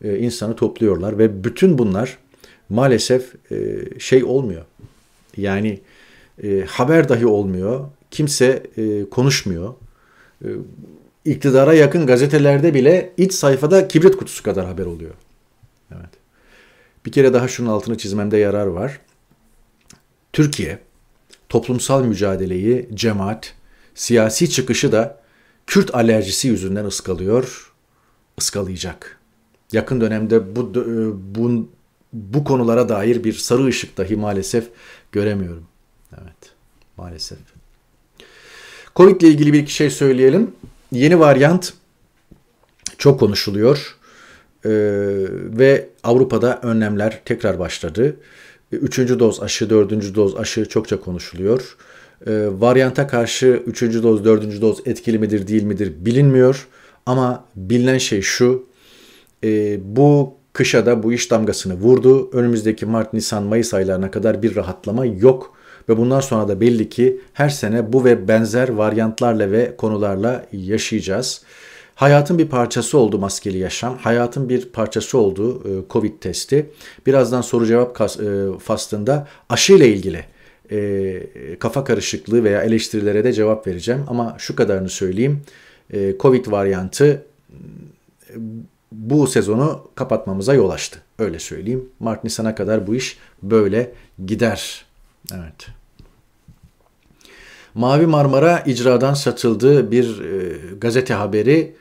e, 0.04 0.18
insanı 0.18 0.56
topluyorlar 0.56 1.18
ve 1.18 1.44
bütün 1.44 1.78
bunlar 1.78 2.18
maalesef 2.70 3.52
e, 3.52 3.86
şey 4.00 4.24
olmuyor. 4.24 4.66
Yani 5.38 5.80
e, 6.44 6.66
haber 6.68 7.10
dahi 7.10 7.26
olmuyor. 7.26 7.86
Kimse 8.12 8.64
konuşmuyor. 9.12 9.74
İktidara 11.26 11.74
yakın 11.74 12.08
gazetelerde 12.08 12.74
bile 12.74 13.14
iç 13.18 13.34
sayfada 13.34 13.88
kibrit 13.88 14.18
kutusu 14.18 14.44
kadar 14.44 14.66
haber 14.66 14.86
oluyor. 14.86 15.14
Evet. 15.92 16.10
Bir 17.06 17.12
kere 17.12 17.34
daha 17.34 17.48
şunun 17.48 17.70
altını 17.70 17.98
çizmemde 17.98 18.38
yarar 18.38 18.66
var. 18.66 19.00
Türkiye 20.34 20.80
toplumsal 21.50 22.04
mücadeleyi 22.04 22.90
cemaat, 22.94 23.54
siyasi 23.96 24.50
çıkışı 24.50 24.92
da 24.92 25.24
Kürt 25.68 25.96
alerjisi 25.96 26.48
yüzünden 26.48 26.86
ıskalıyor, 26.86 27.74
ıskalayacak 28.40 29.23
yakın 29.72 30.02
dönemde 30.02 30.56
bu 30.56 30.62
e, 30.62 30.84
bu 31.36 31.68
bu 32.14 32.44
konulara 32.44 32.90
dair 32.90 33.24
bir 33.24 33.34
sarı 33.34 33.66
ışık 33.66 33.98
dahi 33.98 34.16
maalesef 34.16 34.70
göremiyorum. 35.12 35.64
Evet, 36.12 36.52
maalesef. 36.98 37.38
Covid 38.96 39.22
ile 39.22 39.30
ilgili 39.30 39.54
bir 39.54 39.60
iki 39.60 39.74
şey 39.74 39.90
söyleyelim. 39.90 40.52
Yeni 40.92 41.20
varyant 41.20 41.74
çok 42.98 43.20
konuşuluyor 43.20 43.96
ee, 44.66 44.70
ve 45.58 45.90
Avrupa'da 46.04 46.60
önlemler 46.64 47.22
tekrar 47.26 47.60
başladı. 47.60 48.16
Üçüncü 48.72 49.20
doz 49.20 49.44
aşı, 49.44 49.70
dördüncü 49.70 50.16
doz 50.16 50.36
aşı 50.38 50.66
çokça 50.66 51.00
konuşuluyor. 51.00 51.78
Ee, 52.28 52.48
varyanta 52.60 53.08
karşı 53.08 53.64
üçüncü 53.66 54.04
doz, 54.04 54.26
dördüncü 54.26 54.62
doz 54.62 54.80
etkili 54.86 55.20
midir 55.20 55.48
değil 55.48 55.64
midir 55.64 55.94
bilinmiyor. 56.00 56.68
Ama 57.06 57.46
bilinen 57.56 57.98
şey 57.98 58.22
şu, 58.22 58.66
e, 59.44 59.80
bu 59.84 60.34
kışa 60.54 60.86
da 60.86 61.04
bu 61.04 61.14
iş 61.14 61.32
damgasını 61.32 61.74
vurdu. 61.74 62.30
Önümüzdeki 62.34 62.86
Mart, 62.86 63.14
Nisan, 63.14 63.44
Mayıs 63.44 63.74
aylarına 63.74 64.12
kadar 64.12 64.44
bir 64.44 64.56
rahatlama 64.56 65.06
yok. 65.06 65.54
Ve 65.90 65.98
bundan 65.98 66.20
sonra 66.20 66.48
da 66.48 66.62
belli 66.62 66.90
ki 66.90 67.22
her 67.34 67.50
sene 67.50 67.94
bu 67.94 68.06
ve 68.06 68.28
benzer 68.28 68.70
varyantlarla 68.70 69.52
ve 69.52 69.76
konularla 69.78 70.46
yaşayacağız. 70.52 71.44
Hayatın 71.96 72.38
bir 72.38 72.48
parçası 72.48 72.98
oldu 72.98 73.20
maskeli 73.20 73.58
yaşam. 73.58 73.98
Hayatın 73.98 74.50
bir 74.50 74.66
parçası 74.66 75.18
oldu 75.18 75.64
e, 75.68 75.72
Covid 75.90 76.20
testi. 76.22 76.70
Birazdan 77.06 77.42
soru 77.42 77.66
cevap 77.66 78.02
e, 78.02 78.06
faslında 78.60 79.28
aşı 79.50 79.74
ile 79.74 79.88
ilgili 79.88 80.26
e, 80.72 81.60
kafa 81.60 81.84
karışıklığı 81.84 82.44
veya 82.44 82.62
eleştirilere 82.62 83.24
de 83.24 83.34
cevap 83.34 83.68
vereceğim. 83.68 84.04
Ama 84.08 84.36
şu 84.40 84.56
kadarını 84.56 84.90
söyleyeyim. 84.90 85.42
Covid 86.20 86.52
varyantı 86.52 87.26
bu 88.94 89.28
sezonu 89.28 89.88
kapatmamıza 89.96 90.54
yol 90.54 90.70
açtı. 90.70 91.02
Öyle 91.20 91.40
söyleyeyim. 91.40 91.90
Mart 92.00 92.24
Nisan'a 92.24 92.56
kadar 92.56 92.88
bu 92.88 92.96
iş 92.96 93.18
böyle 93.44 93.94
gider. 94.26 94.86
Evet. 95.34 95.68
Mavi 97.74 98.06
Marmara 98.06 98.60
icradan 98.60 99.14
satıldı. 99.14 99.92
Bir 99.92 100.22
e, 100.22 100.58
gazete 100.78 101.14
haberi 101.14 101.76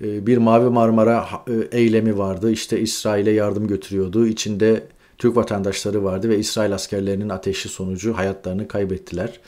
e, 0.00 0.26
bir 0.26 0.38
Mavi 0.38 0.70
Marmara 0.70 1.28
e, 1.48 1.78
eylemi 1.78 2.18
vardı. 2.18 2.50
İşte 2.50 2.80
İsrail'e 2.80 3.30
yardım 3.30 3.66
götürüyordu. 3.66 4.26
İçinde 4.26 4.82
Türk 5.18 5.36
vatandaşları 5.36 6.04
vardı 6.04 6.28
ve 6.28 6.38
İsrail 6.38 6.74
askerlerinin 6.74 7.28
ateşi 7.28 7.68
sonucu 7.68 8.16
hayatlarını 8.16 8.68
kaybettiler. 8.68 9.40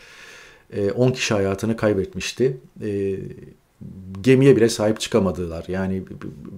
10 0.96 1.11
e, 1.11 1.12
kişi 1.12 1.35
hayatını 1.35 1.76
kaybetmişti. 1.76 2.57
E, 2.83 3.16
gemiye 4.21 4.57
bile 4.57 4.69
sahip 4.69 5.01
çıkamadılar. 5.01 5.64
Yani 5.69 6.03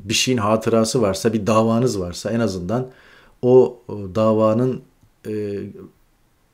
bir 0.05 0.15
şeyin 0.15 0.39
hatırası 0.39 1.03
varsa, 1.03 1.33
bir 1.33 1.47
davanız 1.47 2.01
varsa 2.01 2.31
en 2.31 2.41
azından 2.41 2.91
o 3.43 3.83
davanın 3.89 4.83
e, 5.27 5.61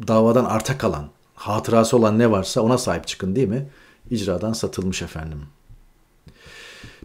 davadan 0.09 0.45
arta 0.45 0.79
kalan, 0.79 1.09
hatırası 1.35 1.97
olan 1.97 2.19
ne 2.19 2.31
varsa 2.31 2.61
ona 2.61 2.79
sahip 2.79 3.07
çıkın 3.07 3.37
değil 3.37 3.49
mi? 3.49 3.67
İcradan 4.11 4.53
satılmış 4.53 5.03
efendim. 5.03 5.39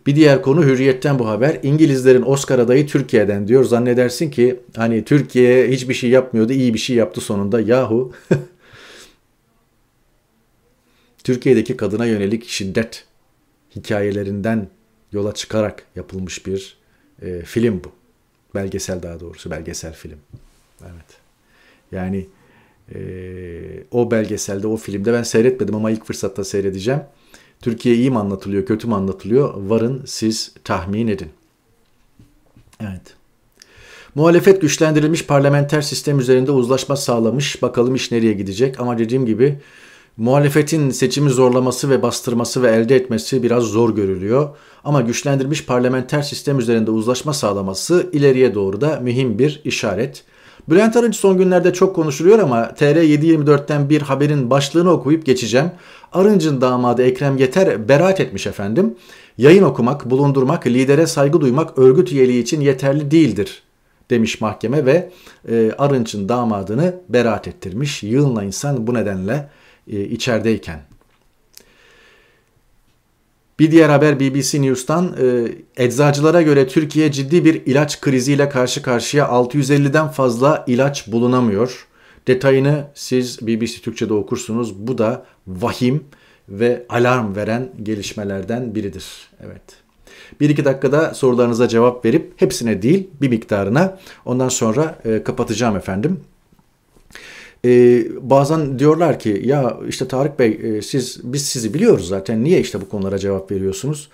Bir 0.07 0.15
diğer 0.15 0.41
konu 0.41 0.63
Hürriyet'ten 0.63 1.19
bu 1.19 1.27
haber. 1.27 1.59
İngilizlerin 1.63 2.21
Oscar 2.21 2.59
adayı 2.59 2.87
Türkiye'den 2.87 3.47
diyor. 3.47 3.63
Zannedersin 3.63 4.31
ki 4.31 4.59
hani 4.75 5.05
Türkiye 5.05 5.67
hiçbir 5.67 5.93
şey 5.93 6.09
yapmıyordu, 6.09 6.53
iyi 6.53 6.73
bir 6.73 6.79
şey 6.79 6.95
yaptı 6.95 7.21
sonunda. 7.21 7.61
Yahu 7.61 8.13
Türkiye'deki 11.23 11.77
kadına 11.77 12.05
yönelik 12.05 12.47
şiddet 12.47 13.05
hikayelerinden 13.75 14.67
yola 15.11 15.33
çıkarak 15.33 15.85
yapılmış 15.95 16.45
bir 16.45 16.77
e, 17.21 17.41
film 17.41 17.83
bu. 17.83 17.91
Belgesel 18.55 19.03
daha 19.03 19.19
doğrusu 19.19 19.51
belgesel 19.51 19.93
film. 19.93 20.17
Evet. 20.81 21.19
Yani 21.91 22.27
e, 22.95 22.99
o 23.91 24.11
belgeselde 24.11 24.67
o 24.67 24.77
filmde 24.77 25.13
ben 25.13 25.23
seyretmedim 25.23 25.75
ama 25.75 25.91
ilk 25.91 26.05
fırsatta 26.05 26.43
seyredeceğim. 26.43 27.01
Türkiye 27.61 27.95
iyi 27.95 28.11
mi 28.11 28.19
anlatılıyor, 28.19 28.65
kötü 28.65 28.87
mü 28.87 28.93
anlatılıyor? 28.93 29.53
Varın 29.53 30.03
siz 30.05 30.53
tahmin 30.63 31.07
edin. 31.07 31.29
Evet. 32.79 33.15
Muhalefet 34.15 34.61
güçlendirilmiş 34.61 35.25
parlamenter 35.25 35.81
sistem 35.81 36.19
üzerinde 36.19 36.51
uzlaşma 36.51 36.95
sağlamış. 36.95 37.61
Bakalım 37.61 37.95
iş 37.95 38.11
nereye 38.11 38.33
gidecek 38.33 38.79
ama 38.79 38.97
dediğim 38.97 39.25
gibi 39.25 39.59
muhalefetin 40.21 40.89
seçimi 40.89 41.29
zorlaması 41.29 41.89
ve 41.89 42.01
bastırması 42.01 42.63
ve 42.63 42.71
elde 42.71 42.95
etmesi 42.95 43.43
biraz 43.43 43.63
zor 43.63 43.95
görülüyor. 43.95 44.49
Ama 44.83 45.01
güçlendirilmiş 45.01 45.65
parlamenter 45.65 46.21
sistem 46.21 46.59
üzerinde 46.59 46.91
uzlaşma 46.91 47.33
sağlaması 47.33 48.09
ileriye 48.11 48.55
doğru 48.55 48.81
da 48.81 48.99
mühim 48.99 49.39
bir 49.39 49.61
işaret. 49.63 50.23
Bülent 50.69 50.95
Arınç 50.97 51.15
son 51.15 51.37
günlerde 51.37 51.73
çok 51.73 51.95
konuşuluyor 51.95 52.39
ama 52.39 52.63
TR724'ten 52.63 53.89
bir 53.89 54.01
haberin 54.01 54.49
başlığını 54.49 54.91
okuyup 54.91 55.25
geçeceğim. 55.25 55.71
Arınç'ın 56.13 56.61
damadı 56.61 57.03
Ekrem 57.03 57.37
Yeter 57.37 57.89
beraat 57.89 58.19
etmiş 58.19 58.47
efendim. 58.47 58.95
Yayın 59.37 59.63
okumak, 59.63 60.09
bulundurmak, 60.09 60.67
lidere 60.67 61.07
saygı 61.07 61.41
duymak 61.41 61.77
örgüt 61.77 62.11
üyeliği 62.11 62.41
için 62.41 62.61
yeterli 62.61 63.11
değildir 63.11 63.63
demiş 64.09 64.41
mahkeme 64.41 64.85
ve 64.85 65.09
e, 65.49 65.71
Arınç'ın 65.77 66.29
damadını 66.29 66.95
beraat 67.09 67.47
ettirmiş. 67.47 68.03
Yığınla 68.03 68.43
insan 68.43 68.87
bu 68.87 68.93
nedenle 68.93 69.49
e, 69.87 70.01
içerideyken. 70.03 70.81
Bir 73.59 73.71
diğer 73.71 73.89
haber 73.89 74.19
BBC 74.19 74.61
News'tan 74.61 75.15
e, 75.21 75.47
eczacılara 75.83 76.41
göre 76.41 76.67
Türkiye 76.67 77.11
ciddi 77.11 77.45
bir 77.45 77.65
ilaç 77.65 78.01
kriziyle 78.01 78.49
karşı 78.49 78.81
karşıya 78.81 79.25
650'den 79.25 80.07
fazla 80.07 80.63
ilaç 80.67 81.07
bulunamıyor. 81.07 81.87
Detayını 82.27 82.87
siz 82.93 83.47
BBC 83.47 83.81
Türkçe'de 83.81 84.13
okursunuz. 84.13 84.87
Bu 84.87 84.97
da 84.97 85.25
vahim 85.47 86.03
ve 86.49 86.85
alarm 86.89 87.35
veren 87.35 87.69
gelişmelerden 87.83 88.75
biridir. 88.75 89.05
Evet. 89.45 89.61
Bir 90.39 90.49
iki 90.49 90.65
dakikada 90.65 91.13
sorularınıza 91.13 91.67
cevap 91.67 92.05
verip 92.05 92.33
hepsine 92.35 92.81
değil 92.81 93.09
bir 93.21 93.29
miktarına 93.29 93.99
ondan 94.25 94.49
sonra 94.49 94.99
e, 95.05 95.23
kapatacağım 95.23 95.75
efendim. 95.75 96.19
Ee, 97.65 98.07
bazen 98.21 98.79
diyorlar 98.79 99.19
ki 99.19 99.41
ya 99.45 99.77
işte 99.87 100.07
Tarık 100.07 100.39
Bey 100.39 100.59
e, 100.63 100.81
siz 100.81 101.19
biz 101.23 101.45
sizi 101.45 101.73
biliyoruz 101.73 102.07
zaten 102.07 102.43
niye 102.43 102.59
işte 102.59 102.81
bu 102.81 102.89
konulara 102.89 103.17
cevap 103.17 103.51
veriyorsunuz? 103.51 104.09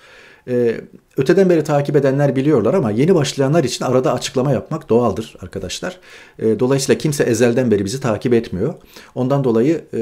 Ee, 0.49 0.81
öteden 1.17 1.49
beri 1.49 1.63
takip 1.63 1.95
edenler 1.95 2.35
biliyorlar 2.35 2.73
ama 2.73 2.91
yeni 2.91 3.15
başlayanlar 3.15 3.63
için 3.63 3.85
arada 3.85 4.13
açıklama 4.13 4.51
yapmak 4.51 4.89
doğaldır 4.89 5.35
arkadaşlar. 5.41 5.99
Ee, 6.39 6.59
dolayısıyla 6.59 6.97
kimse 6.97 7.23
ezelden 7.23 7.71
beri 7.71 7.85
bizi 7.85 7.99
takip 7.99 8.33
etmiyor. 8.33 8.73
Ondan 9.15 9.43
dolayı 9.43 9.81
e, 9.93 9.99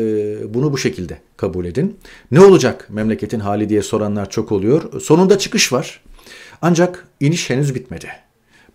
bunu 0.54 0.74
bu 0.74 0.78
şekilde 0.78 1.18
kabul 1.38 1.66
edin. 1.66 1.98
Ne 2.32 2.40
olacak 2.40 2.88
memleketin 2.90 3.40
hali 3.40 3.70
diye 3.70 3.82
soranlar 3.82 4.30
çok 4.30 4.52
oluyor. 4.52 5.02
Sonunda 5.02 5.38
çıkış 5.38 5.74
var. 5.74 6.02
Ancak 6.62 7.08
iniş 7.20 7.50
henüz 7.50 7.76
bitmedi. 7.76 8.08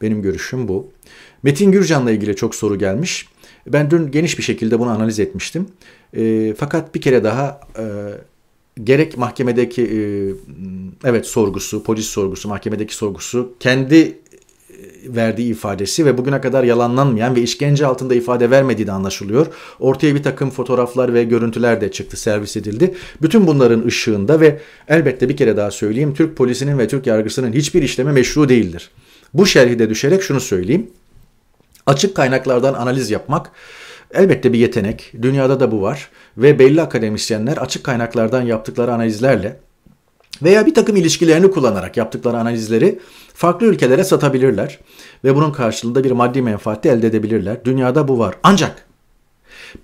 Benim 0.02 0.22
görüşüm 0.22 0.68
bu. 0.68 0.90
Metin 1.42 1.72
Gürcan'la 1.72 2.10
ilgili 2.10 2.36
çok 2.36 2.54
soru 2.54 2.78
gelmiş. 2.78 3.28
Ben 3.66 3.90
dün 3.90 4.10
geniş 4.10 4.38
bir 4.38 4.42
şekilde 4.42 4.78
bunu 4.78 4.90
analiz 4.90 5.20
etmiştim. 5.20 5.66
E, 6.16 6.54
fakat 6.54 6.94
bir 6.94 7.00
kere 7.00 7.24
daha 7.24 7.60
e, 7.78 7.84
gerek 8.84 9.18
mahkemedeki 9.18 9.82
e, 9.82 10.00
evet 11.04 11.26
sorgusu, 11.26 11.82
polis 11.82 12.06
sorgusu, 12.06 12.48
mahkemedeki 12.48 12.94
sorgusu, 12.94 13.52
kendi 13.60 13.96
e, 13.96 14.14
verdiği 15.04 15.50
ifadesi 15.50 16.06
ve 16.06 16.18
bugüne 16.18 16.40
kadar 16.40 16.64
yalanlanmayan 16.64 17.36
ve 17.36 17.42
işkence 17.42 17.86
altında 17.86 18.14
ifade 18.14 18.50
vermediği 18.50 18.86
de 18.86 18.92
anlaşılıyor. 18.92 19.46
Ortaya 19.80 20.14
bir 20.14 20.22
takım 20.22 20.50
fotoğraflar 20.50 21.14
ve 21.14 21.24
görüntüler 21.24 21.80
de 21.80 21.90
çıktı, 21.92 22.16
servis 22.16 22.56
edildi. 22.56 22.94
Bütün 23.22 23.46
bunların 23.46 23.86
ışığında 23.86 24.40
ve 24.40 24.58
elbette 24.88 25.28
bir 25.28 25.36
kere 25.36 25.56
daha 25.56 25.70
söyleyeyim, 25.70 26.14
Türk 26.14 26.36
polisinin 26.36 26.78
ve 26.78 26.88
Türk 26.88 27.06
yargısının 27.06 27.52
hiçbir 27.52 27.82
işlemi 27.82 28.12
meşru 28.12 28.48
değildir. 28.48 28.90
Bu 29.34 29.46
şerhi 29.46 29.78
de 29.78 29.90
düşerek 29.90 30.22
şunu 30.22 30.40
söyleyeyim. 30.40 30.90
Açık 31.86 32.16
kaynaklardan 32.16 32.74
analiz 32.74 33.10
yapmak 33.10 33.50
elbette 34.14 34.52
bir 34.52 34.58
yetenek. 34.58 35.12
Dünyada 35.22 35.60
da 35.60 35.70
bu 35.70 35.82
var. 35.82 36.10
Ve 36.36 36.58
belli 36.58 36.82
akademisyenler 36.82 37.56
açık 37.56 37.84
kaynaklardan 37.84 38.42
yaptıkları 38.42 38.94
analizlerle 38.94 39.60
veya 40.42 40.66
bir 40.66 40.74
takım 40.74 40.96
ilişkilerini 40.96 41.50
kullanarak 41.50 41.96
yaptıkları 41.96 42.38
analizleri 42.38 42.98
farklı 43.34 43.66
ülkelere 43.66 44.04
satabilirler. 44.04 44.78
Ve 45.24 45.36
bunun 45.36 45.52
karşılığında 45.52 46.04
bir 46.04 46.10
maddi 46.10 46.42
menfaati 46.42 46.88
elde 46.88 47.06
edebilirler. 47.06 47.64
Dünyada 47.64 48.08
bu 48.08 48.18
var. 48.18 48.34
Ancak 48.42 48.86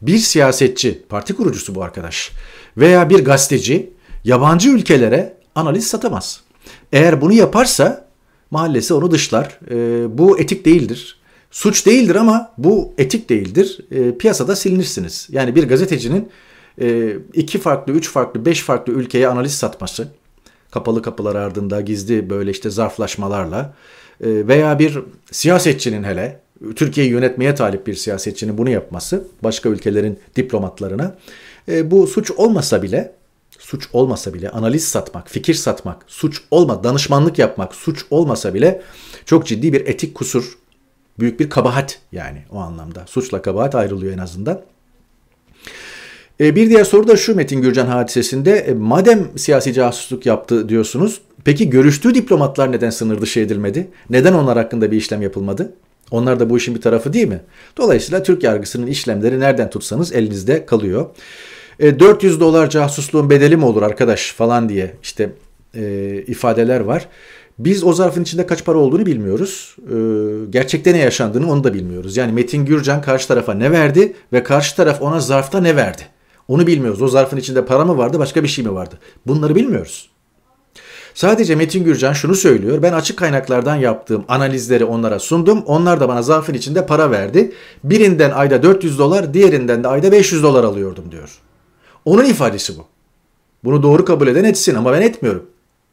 bir 0.03 0.19
siyasetçi, 0.19 1.03
parti 1.09 1.35
kurucusu 1.35 1.75
bu 1.75 1.83
arkadaş 1.83 2.33
veya 2.77 3.11
bir 3.11 3.25
gazeteci 3.25 3.91
yabancı 4.25 4.71
ülkelere 4.71 5.37
analiz 5.55 5.87
satamaz. 5.87 6.41
Eğer 6.93 7.21
bunu 7.21 7.33
yaparsa 7.33 8.09
mahallesi 8.51 8.95
onu 8.95 9.11
dışlar. 9.11 9.59
E, 9.71 10.19
bu 10.19 10.39
etik 10.39 10.65
değildir. 10.65 11.21
Suç 11.51 11.87
değildir 11.87 12.15
ama 12.15 12.53
bu 12.59 12.95
etik 12.99 13.29
değildir. 13.29 13.81
E, 13.91 14.19
piyasada 14.19 14.57
silinirsiniz. 14.57 15.29
Yani 15.31 15.55
bir 15.55 15.69
gazetecinin 15.69 16.29
e, 16.81 17.17
iki 17.35 17.59
farklı, 17.59 17.93
üç 17.93 18.11
farklı, 18.11 18.47
beş 18.47 18.63
farklı 18.63 18.93
ülkeye 18.93 19.29
analiz 19.29 19.55
satması, 19.55 20.09
kapalı 20.71 21.03
kapılar 21.03 21.35
ardında 21.35 21.81
gizli 21.81 22.31
böyle 22.31 22.51
işte 22.51 22.71
zarflaşmalarla 22.71 23.75
e, 24.21 24.49
veya 24.49 24.79
bir 24.79 24.99
siyasetçinin 25.31 26.05
hele 26.05 26.41
Türkiye'yi 26.77 27.13
yönetmeye 27.13 27.55
talip 27.55 27.87
bir 27.87 27.95
siyasetçinin 27.95 28.59
bunu 28.59 28.71
yapması 28.71 29.25
başka 29.43 29.69
ülkelerin 29.69 30.19
diplomatlarına 30.37 31.17
e, 31.69 31.91
bu 31.91 32.07
suç 32.07 32.31
olmasa 32.31 32.83
bile 32.83 33.13
suç 33.59 33.89
olmasa 33.93 34.35
bile 34.35 34.51
analiz 34.51 34.89
satmak, 34.89 35.31
fikir 35.31 35.55
satmak, 35.55 36.05
suç 36.07 36.43
olma, 36.51 36.85
danışmanlık 36.85 37.39
yapmak 37.39 37.75
suç 37.75 38.05
olmasa 38.11 38.55
bile 38.55 38.83
çok 39.27 39.47
ciddi 39.47 39.73
bir 39.73 39.87
etik 39.87 40.15
kusur 40.15 40.59
Büyük 41.19 41.41
bir 41.41 41.51
kabahat 41.51 41.99
yani 42.13 42.43
o 42.51 42.59
anlamda. 42.59 43.05
Suçla 43.07 43.43
kabahat 43.43 43.75
ayrılıyor 43.75 44.13
en 44.13 44.19
azından. 44.19 44.61
E, 46.41 46.57
bir 46.57 46.71
diğer 46.71 46.85
soru 46.85 47.09
da 47.09 47.17
şu 47.17 47.37
Metin 47.37 47.63
Gürcan 47.63 47.87
hadisesinde 47.87 48.57
e, 48.57 48.75
madem 48.75 49.39
siyasi 49.39 49.73
casusluk 49.73 50.27
yaptı 50.27 50.69
diyorsunuz 50.69 51.21
peki 51.45 51.71
görüştüğü 51.71 52.15
diplomatlar 52.15 52.73
neden 52.73 52.91
sınır 52.91 53.21
dışı 53.21 53.41
edilmedi? 53.41 53.89
Neden 54.11 54.33
onlar 54.33 54.59
hakkında 54.59 54.91
bir 54.91 54.97
işlem 54.97 55.23
yapılmadı? 55.23 55.73
Onlar 56.11 56.41
da 56.41 56.51
bu 56.51 56.57
işin 56.57 56.75
bir 56.75 56.81
tarafı 56.81 57.13
değil 57.13 57.29
mi? 57.29 57.41
Dolayısıyla 57.77 58.23
Türk 58.23 58.43
yargısının 58.43 58.87
işlemleri 58.87 59.41
nereden 59.41 59.71
tutsanız 59.71 60.13
elinizde 60.13 60.67
kalıyor. 60.67 61.07
E, 61.81 62.01
400 62.01 62.41
dolar 62.41 62.71
casusluğun 62.71 63.31
bedeli 63.31 63.57
mi 63.57 63.65
olur 63.65 63.83
arkadaş 63.83 64.33
falan 64.33 64.69
diye 64.69 64.95
işte 65.03 65.31
e, 65.75 66.15
ifadeler 66.27 66.81
var. 66.81 67.09
Biz 67.59 67.85
o 67.85 67.93
zarfın 67.93 68.23
içinde 68.23 68.47
kaç 68.47 68.65
para 68.65 68.79
olduğunu 68.79 69.07
bilmiyoruz. 69.07 69.77
Ee, 69.91 69.95
gerçekte 70.51 70.93
ne 70.93 70.99
yaşandığını 70.99 71.53
onu 71.53 71.65
da 71.65 71.75
bilmiyoruz. 71.75 72.17
Yani 72.17 72.33
Metin 72.33 72.65
Gürcan 72.65 73.03
karşı 73.03 73.29
tarafa 73.29 73.55
ne 73.55 73.73
verdi 73.73 74.13
ve 74.33 74.43
karşı 74.43 74.77
taraf 74.77 75.03
ona 75.03 75.21
zarfta 75.21 75.61
ne 75.61 75.77
verdi? 75.77 76.03
Onu 76.49 76.67
bilmiyoruz. 76.67 77.03
O 77.03 77.09
zarfın 77.09 77.37
içinde 77.37 77.65
para 77.65 77.85
mı 77.85 77.99
vardı 77.99 78.19
başka 78.19 78.43
bir 78.43 78.49
şey 78.49 78.65
mi 78.65 78.75
vardı? 78.75 78.99
Bunları 79.27 79.55
bilmiyoruz. 79.55 80.11
Sadece 81.15 81.55
Metin 81.55 81.85
Gürcan 81.85 82.13
şunu 82.13 82.35
söylüyor. 82.35 82.83
Ben 82.83 82.93
açık 82.93 83.19
kaynaklardan 83.19 83.77
yaptığım 83.77 84.25
analizleri 84.29 84.85
onlara 84.85 85.19
sundum. 85.19 85.63
Onlar 85.67 86.01
da 86.01 86.09
bana 86.09 86.23
zarfın 86.23 86.55
içinde 86.55 86.87
para 86.87 87.11
verdi. 87.11 87.53
Birinden 87.85 88.31
ayda 88.31 88.63
400 88.63 88.99
dolar, 88.99 89.35
diğerinden 89.35 89.85
de 89.85 89.89
ayda 89.89 90.13
500 90.13 90.43
dolar 90.43 90.65
alıyordum 90.65 91.05
diyor. 91.13 91.39
Onun 92.05 92.25
ifadesi 92.25 92.79
bu. 92.79 92.85
Bunu 93.65 93.83
doğru 93.83 94.05
kabul 94.05 94.27
eden 94.27 94.45
etsin 94.45 94.75
ama 94.75 94.93
ben 94.93 95.03
etmiyorum. 95.03 95.47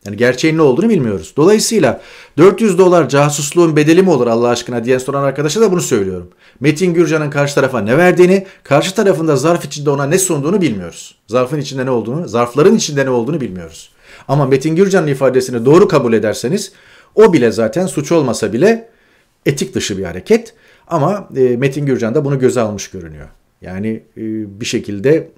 Yani 0.06 0.18
gerçeğin 0.18 0.58
ne 0.58 0.62
olduğunu 0.62 0.90
bilmiyoruz. 0.90 1.34
Dolayısıyla 1.38 2.02
400 2.38 2.78
dolar 2.78 3.10
casusluğun 3.10 3.76
bedeli 3.76 4.04
mi 4.04 4.10
olur 4.10 4.28
Allah 4.28 4.48
aşkına 4.48 4.86
diye 4.86 5.00
soran 5.00 5.24
arkadaşa 5.24 5.62
da 5.62 5.72
bunu 5.72 5.82
söylüyorum. 5.82 6.30
Metin 6.60 6.94
Gürcan'ın 6.94 7.30
karşı 7.30 7.56
tarafa 7.56 7.80
ne 7.80 7.98
verdiğini, 7.98 8.46
karşı 8.64 8.96
tarafında 8.96 9.36
zarf 9.36 9.66
içinde 9.66 9.90
ona 9.90 10.06
ne 10.06 10.20
sunduğunu 10.20 10.62
bilmiyoruz. 10.62 11.16
Zarfın 11.28 11.60
içinde 11.60 11.86
ne 11.86 11.92
olduğunu, 11.92 12.28
zarfların 12.28 12.76
içinde 12.76 13.06
ne 13.06 13.10
olduğunu 13.10 13.42
bilmiyoruz. 13.42 13.90
Ama 14.28 14.46
Metin 14.46 14.76
Gürcan'ın 14.76 15.08
ifadesini 15.08 15.66
doğru 15.66 15.88
kabul 15.88 16.14
ederseniz 16.14 16.72
o 17.16 17.34
bile 17.34 17.52
zaten 17.52 17.86
suç 17.86 18.12
olmasa 18.12 18.54
bile 18.54 18.90
etik 19.46 19.76
dışı 19.76 19.98
bir 19.98 20.04
hareket. 20.04 20.54
Ama 20.88 21.30
e, 21.36 21.42
Metin 21.42 21.86
Gürcan 21.86 22.16
da 22.16 22.26
bunu 22.26 22.40
göze 22.40 22.62
almış 22.62 22.90
görünüyor. 22.90 23.28
Yani 23.62 24.04
e, 24.18 24.22
bir 24.62 24.66
şekilde 24.66 25.30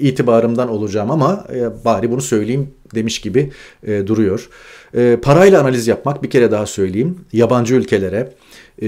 itibarımdan 0.00 0.68
olacağım 0.68 1.10
ama 1.10 1.46
e, 1.54 1.84
bari 1.84 2.10
bunu 2.10 2.20
söyleyeyim 2.20 2.70
demiş 2.94 3.20
gibi 3.20 3.52
e, 3.86 4.06
duruyor. 4.06 4.48
E, 4.94 5.18
parayla 5.22 5.60
analiz 5.60 5.86
yapmak 5.86 6.22
bir 6.22 6.30
kere 6.30 6.50
daha 6.50 6.66
söyleyeyim. 6.66 7.20
Yabancı 7.32 7.74
ülkelere 7.74 8.32
e, 8.82 8.86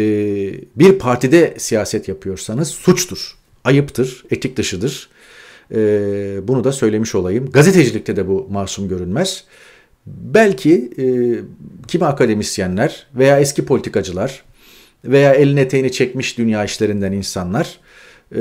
bir 0.76 0.98
partide 0.98 1.54
siyaset 1.58 2.08
yapıyorsanız 2.08 2.68
suçtur, 2.68 3.36
ayıptır, 3.64 4.24
etik 4.30 4.56
dışıdır. 4.56 5.08
E, 5.74 5.78
bunu 6.48 6.64
da 6.64 6.72
söylemiş 6.72 7.14
olayım. 7.14 7.50
Gazetecilikte 7.50 8.16
de 8.16 8.28
bu 8.28 8.48
masum 8.50 8.88
görünmez. 8.88 9.44
Belki 10.06 10.90
e, 10.98 11.04
kimi 11.88 12.04
akademisyenler 12.04 13.06
veya 13.14 13.40
eski 13.40 13.64
politikacılar 13.64 14.42
veya 15.04 15.34
eline 15.34 15.60
eteğini 15.60 15.92
çekmiş 15.92 16.38
dünya 16.38 16.64
işlerinden 16.64 17.12
insanlar 17.12 17.78
e, 18.34 18.40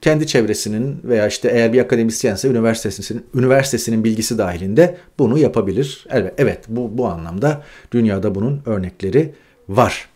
kendi 0.00 0.26
çevresinin 0.26 1.00
veya 1.04 1.26
işte 1.26 1.48
eğer 1.48 1.72
bir 1.72 1.80
akademisyense 1.80 2.48
üniversitesinin 2.48 3.26
üniversitesinin 3.34 4.04
bilgisi 4.04 4.38
dahilinde 4.38 4.96
bunu 5.18 5.38
yapabilir. 5.38 6.06
Evet, 6.10 6.34
evet 6.38 6.64
bu 6.68 6.98
bu 6.98 7.06
anlamda 7.06 7.62
dünyada 7.92 8.34
bunun 8.34 8.62
örnekleri 8.66 9.34
var. 9.68 10.08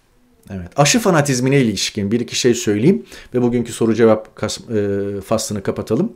Evet. 0.51 0.69
Aşı 0.77 0.99
fanatizmine 0.99 1.61
ilişkin 1.61 2.11
bir 2.11 2.21
iki 2.21 2.37
şey 2.37 2.55
söyleyeyim 2.55 3.07
ve 3.35 3.43
bugünkü 3.43 3.73
soru 3.73 3.95
cevap 3.95 4.43
e, 4.43 5.21
faslını 5.21 5.63
kapatalım. 5.63 6.13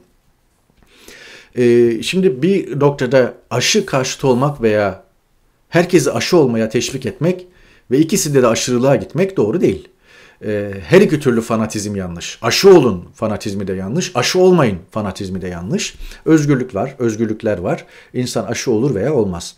E, 1.55 1.92
şimdi 2.02 2.42
bir 2.42 2.81
noktada 2.81 3.35
aşı 3.50 3.87
karşıtı 3.87 4.29
olmak 4.29 4.62
veya 4.62 5.05
herkesi 5.68 6.12
aşı 6.12 6.37
olmaya 6.37 6.68
teşvik 6.68 7.07
etmek 7.07 7.46
ve 7.90 7.98
ikisinde 7.98 8.42
de 8.42 8.46
aşırılığa 8.46 8.96
gitmek 8.96 9.37
doğru 9.37 9.61
değil. 9.61 9.88
E, 10.44 10.72
her 10.88 11.01
iki 11.01 11.20
türlü 11.20 11.40
fanatizm 11.40 11.96
yanlış. 11.96 12.38
Aşı 12.42 12.70
olun 12.70 13.05
fanatizmi 13.14 13.68
de 13.68 13.72
yanlış. 13.72 14.12
Aşı 14.14 14.38
olmayın 14.38 14.79
fanatizmi 14.90 15.42
de 15.42 15.49
yanlış. 15.49 15.94
Özgürlük 16.25 16.75
var, 16.75 16.94
özgürlükler 16.99 17.59
var. 17.59 17.85
İnsan 18.14 18.44
aşı 18.44 18.70
olur 18.70 18.94
veya 18.94 19.14
olmaz. 19.14 19.57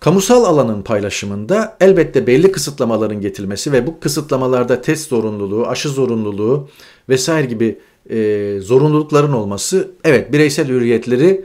Kamusal 0.00 0.44
alanın 0.44 0.82
paylaşımında 0.82 1.76
elbette 1.80 2.26
belli 2.26 2.52
kısıtlamaların 2.52 3.20
getirilmesi 3.20 3.72
ve 3.72 3.86
bu 3.86 4.00
kısıtlamalarda 4.00 4.82
test 4.82 5.08
zorunluluğu, 5.08 5.66
aşı 5.66 5.88
zorunluluğu 5.88 6.68
vesaire 7.08 7.46
gibi 7.46 7.78
e, 8.10 8.58
zorunlulukların 8.60 9.32
olması 9.32 9.90
evet 10.04 10.32
bireysel 10.32 10.68
hürriyetleri 10.68 11.44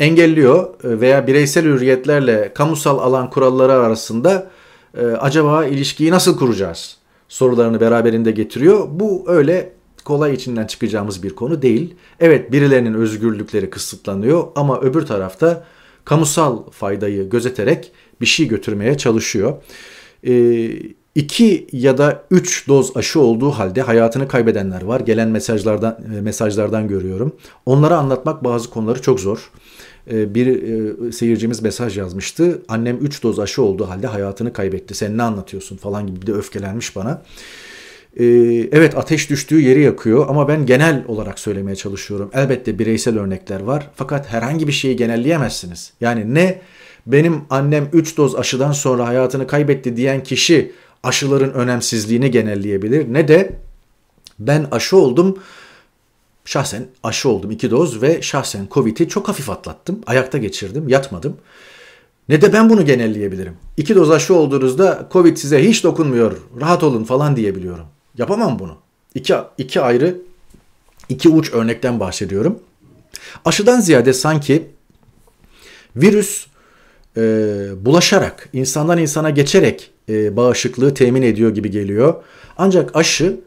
engelliyor 0.00 0.84
e, 0.84 1.00
veya 1.00 1.26
bireysel 1.26 1.64
hürriyetlerle 1.64 2.52
kamusal 2.54 2.98
alan 2.98 3.30
kuralları 3.30 3.72
arasında 3.72 4.50
e, 4.96 5.06
acaba 5.06 5.64
ilişkiyi 5.64 6.10
nasıl 6.10 6.38
kuracağız 6.38 6.96
sorularını 7.32 7.80
beraberinde 7.80 8.30
getiriyor. 8.30 8.88
Bu 8.90 9.24
öyle 9.26 9.72
kolay 10.04 10.34
içinden 10.34 10.66
çıkacağımız 10.66 11.22
bir 11.22 11.30
konu 11.30 11.62
değil. 11.62 11.94
Evet 12.20 12.52
birilerinin 12.52 12.94
özgürlükleri 12.94 13.70
kısıtlanıyor 13.70 14.44
ama 14.54 14.80
öbür 14.80 15.06
tarafta 15.06 15.64
kamusal 16.04 16.70
faydayı 16.70 17.30
gözeterek 17.30 17.92
bir 18.20 18.26
şey 18.26 18.48
götürmeye 18.48 18.96
çalışıyor. 18.96 19.62
E, 20.26 20.32
iki 21.14 21.66
ya 21.72 21.98
da 21.98 22.24
üç 22.30 22.68
doz 22.68 22.96
aşı 22.96 23.20
olduğu 23.20 23.50
halde 23.50 23.82
hayatını 23.82 24.28
kaybedenler 24.28 24.82
var. 24.82 25.00
Gelen 25.00 25.28
mesajlardan 25.28 25.98
e, 26.16 26.20
mesajlardan 26.20 26.88
görüyorum. 26.88 27.36
Onlara 27.66 27.98
anlatmak 27.98 28.44
bazı 28.44 28.70
konuları 28.70 29.02
çok 29.02 29.20
zor. 29.20 29.50
E, 30.10 30.34
bir 30.34 30.46
e, 30.46 31.12
seyircimiz 31.12 31.62
mesaj 31.62 31.98
yazmıştı. 31.98 32.62
Annem 32.68 32.96
3 32.96 33.22
doz 33.22 33.38
aşı 33.38 33.62
olduğu 33.62 33.88
halde 33.88 34.06
hayatını 34.06 34.52
kaybetti. 34.52 34.94
Sen 34.94 35.18
ne 35.18 35.22
anlatıyorsun 35.22 35.76
falan 35.76 36.06
gibi 36.06 36.26
de 36.26 36.32
öfkelenmiş 36.32 36.96
bana. 36.96 37.22
Ee, 38.16 38.24
evet 38.72 38.96
ateş 38.96 39.30
düştüğü 39.30 39.60
yeri 39.60 39.82
yakıyor 39.82 40.28
ama 40.28 40.48
ben 40.48 40.66
genel 40.66 41.04
olarak 41.08 41.38
söylemeye 41.38 41.76
çalışıyorum. 41.76 42.30
Elbette 42.34 42.78
bireysel 42.78 43.18
örnekler 43.18 43.60
var 43.60 43.90
fakat 43.94 44.32
herhangi 44.32 44.66
bir 44.66 44.72
şeyi 44.72 44.96
genelleyemezsiniz. 44.96 45.92
Yani 46.00 46.34
ne 46.34 46.60
benim 47.06 47.40
annem 47.50 47.88
3 47.92 48.16
doz 48.16 48.36
aşıdan 48.36 48.72
sonra 48.72 49.08
hayatını 49.08 49.46
kaybetti 49.46 49.96
diyen 49.96 50.22
kişi 50.22 50.72
aşıların 51.02 51.52
önemsizliğini 51.52 52.30
genelleyebilir 52.30 53.12
ne 53.12 53.28
de 53.28 53.52
ben 54.38 54.66
aşı 54.70 54.96
oldum 54.96 55.38
şahsen 56.44 56.86
aşı 57.02 57.28
oldum 57.28 57.50
2 57.50 57.70
doz 57.70 58.02
ve 58.02 58.22
şahsen 58.22 58.68
Covid'i 58.70 59.08
çok 59.08 59.28
hafif 59.28 59.50
atlattım. 59.50 60.00
Ayakta 60.06 60.38
geçirdim, 60.38 60.88
yatmadım. 60.88 61.36
Ne 62.28 62.42
de 62.42 62.52
ben 62.52 62.70
bunu 62.70 62.84
genelleyebilirim. 62.84 63.56
İki 63.76 63.94
doz 63.94 64.10
aşı 64.10 64.34
olduğunuzda 64.34 65.08
Covid 65.12 65.36
size 65.36 65.68
hiç 65.68 65.84
dokunmuyor, 65.84 66.36
rahat 66.60 66.82
olun 66.82 67.04
falan 67.04 67.36
diyebiliyorum. 67.36 67.84
Yapamam 68.18 68.58
bunu. 68.58 68.76
İki, 69.14 69.34
iki 69.58 69.80
ayrı, 69.80 70.16
iki 71.08 71.28
uç 71.28 71.52
örnekten 71.52 72.00
bahsediyorum. 72.00 72.58
Aşıdan 73.44 73.80
ziyade 73.80 74.12
sanki 74.12 74.70
virüs 75.96 76.46
e, 77.16 77.20
bulaşarak, 77.84 78.48
insandan 78.52 78.98
insana 78.98 79.30
geçerek 79.30 79.90
e, 80.08 80.36
bağışıklığı 80.36 80.94
temin 80.94 81.22
ediyor 81.22 81.54
gibi 81.54 81.70
geliyor. 81.70 82.14
Ancak 82.58 82.96
aşı 82.96 83.40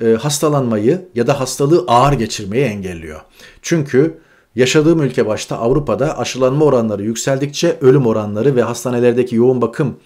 e, 0.00 0.14
hastalanmayı 0.14 1.08
ya 1.14 1.26
da 1.26 1.40
hastalığı 1.40 1.84
ağır 1.88 2.12
geçirmeyi 2.12 2.64
engelliyor. 2.64 3.20
Çünkü 3.62 4.18
yaşadığım 4.54 5.02
ülke 5.02 5.26
başta 5.26 5.58
Avrupa'da 5.58 6.18
aşılanma 6.18 6.64
oranları 6.64 7.02
yükseldikçe 7.02 7.78
ölüm 7.80 8.06
oranları 8.06 8.56
ve 8.56 8.62
hastanelerdeki 8.62 9.36
yoğun 9.36 9.62
bakım 9.62 9.96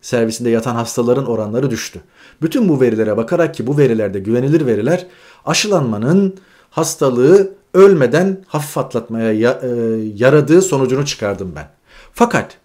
servisinde 0.00 0.50
yatan 0.50 0.74
hastaların 0.74 1.26
oranları 1.26 1.70
düştü. 1.70 2.00
Bütün 2.42 2.68
bu 2.68 2.80
verilere 2.80 3.16
bakarak 3.16 3.54
ki 3.54 3.66
bu 3.66 3.78
verilerde 3.78 4.18
güvenilir 4.18 4.66
veriler 4.66 5.06
aşılanmanın 5.46 6.34
hastalığı 6.70 7.50
ölmeden 7.74 8.44
hafif 8.46 8.78
atlatmaya 8.78 9.52
e, 9.52 9.68
yaradığı 10.14 10.62
sonucunu 10.62 11.06
çıkardım 11.06 11.52
ben. 11.56 11.68
Fakat 12.12 12.58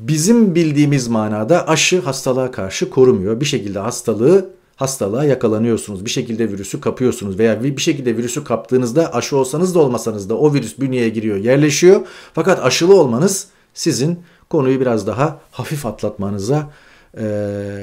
bizim 0.00 0.54
bildiğimiz 0.54 1.08
manada 1.08 1.68
aşı 1.68 2.00
hastalığa 2.00 2.50
karşı 2.50 2.90
korumuyor. 2.90 3.40
Bir 3.40 3.44
şekilde 3.44 3.78
hastalığı 3.78 4.55
hastalığa 4.76 5.24
yakalanıyorsunuz. 5.24 6.04
Bir 6.04 6.10
şekilde 6.10 6.52
virüsü 6.52 6.80
kapıyorsunuz 6.80 7.38
veya 7.38 7.62
bir 7.62 7.80
şekilde 7.80 8.16
virüsü 8.16 8.44
kaptığınızda 8.44 9.14
aşı 9.14 9.36
olsanız 9.36 9.74
da 9.74 9.78
olmasanız 9.78 10.28
da 10.28 10.38
o 10.38 10.54
virüs 10.54 10.78
bünyeye 10.78 11.08
giriyor, 11.08 11.36
yerleşiyor. 11.36 12.00
Fakat 12.34 12.64
aşılı 12.64 13.00
olmanız 13.00 13.46
sizin 13.74 14.18
konuyu 14.50 14.80
biraz 14.80 15.06
daha 15.06 15.40
hafif 15.50 15.86
atlatmanıza 15.86 16.70
e, 17.18 17.26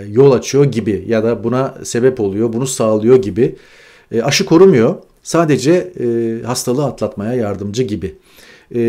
yol 0.09 0.31
açıyor 0.31 0.65
gibi 0.65 1.05
ya 1.07 1.23
da 1.23 1.43
buna 1.43 1.75
sebep 1.83 2.19
oluyor, 2.19 2.53
bunu 2.53 2.67
sağlıyor 2.67 3.15
gibi. 3.15 3.55
E, 4.11 4.21
aşı 4.21 4.45
korumuyor. 4.45 4.95
Sadece 5.23 5.71
e, 5.73 6.37
hastalığı 6.45 6.85
atlatmaya 6.85 7.33
yardımcı 7.33 7.83
gibi. 7.83 8.15
E, 8.75 8.79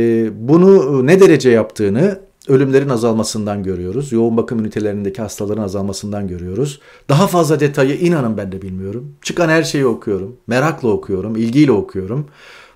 bunu 0.48 1.06
ne 1.06 1.20
derece 1.20 1.50
yaptığını 1.50 2.20
ölümlerin 2.48 2.88
azalmasından 2.88 3.62
görüyoruz. 3.62 4.12
Yoğun 4.12 4.37
bakım 4.37 4.61
ünitelerindeki 4.61 5.22
hastaların 5.22 5.62
azalmasından 5.62 6.28
görüyoruz. 6.28 6.80
Daha 7.09 7.26
fazla 7.26 7.61
detayı 7.61 7.94
inanın 7.96 8.37
ben 8.37 8.52
de 8.52 8.62
bilmiyorum. 8.62 9.16
Çıkan 9.22 9.48
her 9.48 9.62
şeyi 9.62 9.87
okuyorum. 9.87 10.37
Merakla 10.46 10.88
okuyorum, 10.88 11.37
ilgiyle 11.37 11.72
okuyorum. 11.72 12.26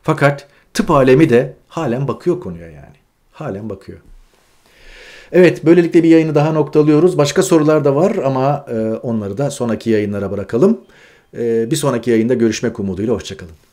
Fakat 0.02 0.48
tıp 0.74 0.90
alemi 0.90 1.30
de 1.30 1.56
halen 1.68 2.08
bakıyor 2.08 2.40
konuya 2.40 2.66
yani. 2.66 2.96
Halen 3.32 3.70
bakıyor. 3.70 3.98
Evet 5.32 5.64
böylelikle 5.64 6.02
bir 6.02 6.08
yayını 6.08 6.34
daha 6.34 6.52
noktalıyoruz. 6.52 7.18
Başka 7.18 7.42
sorular 7.42 7.84
da 7.84 7.96
var 7.96 8.16
ama 8.24 8.66
e, 8.68 8.74
onları 9.02 9.38
da 9.38 9.50
sonraki 9.50 9.90
yayınlara 9.90 10.30
bırakalım. 10.30 10.80
E, 11.36 11.70
bir 11.70 11.76
sonraki 11.76 12.10
yayında 12.10 12.34
görüşmek 12.34 12.80
umuduyla 12.80 13.14
hoşçakalın. 13.14 13.67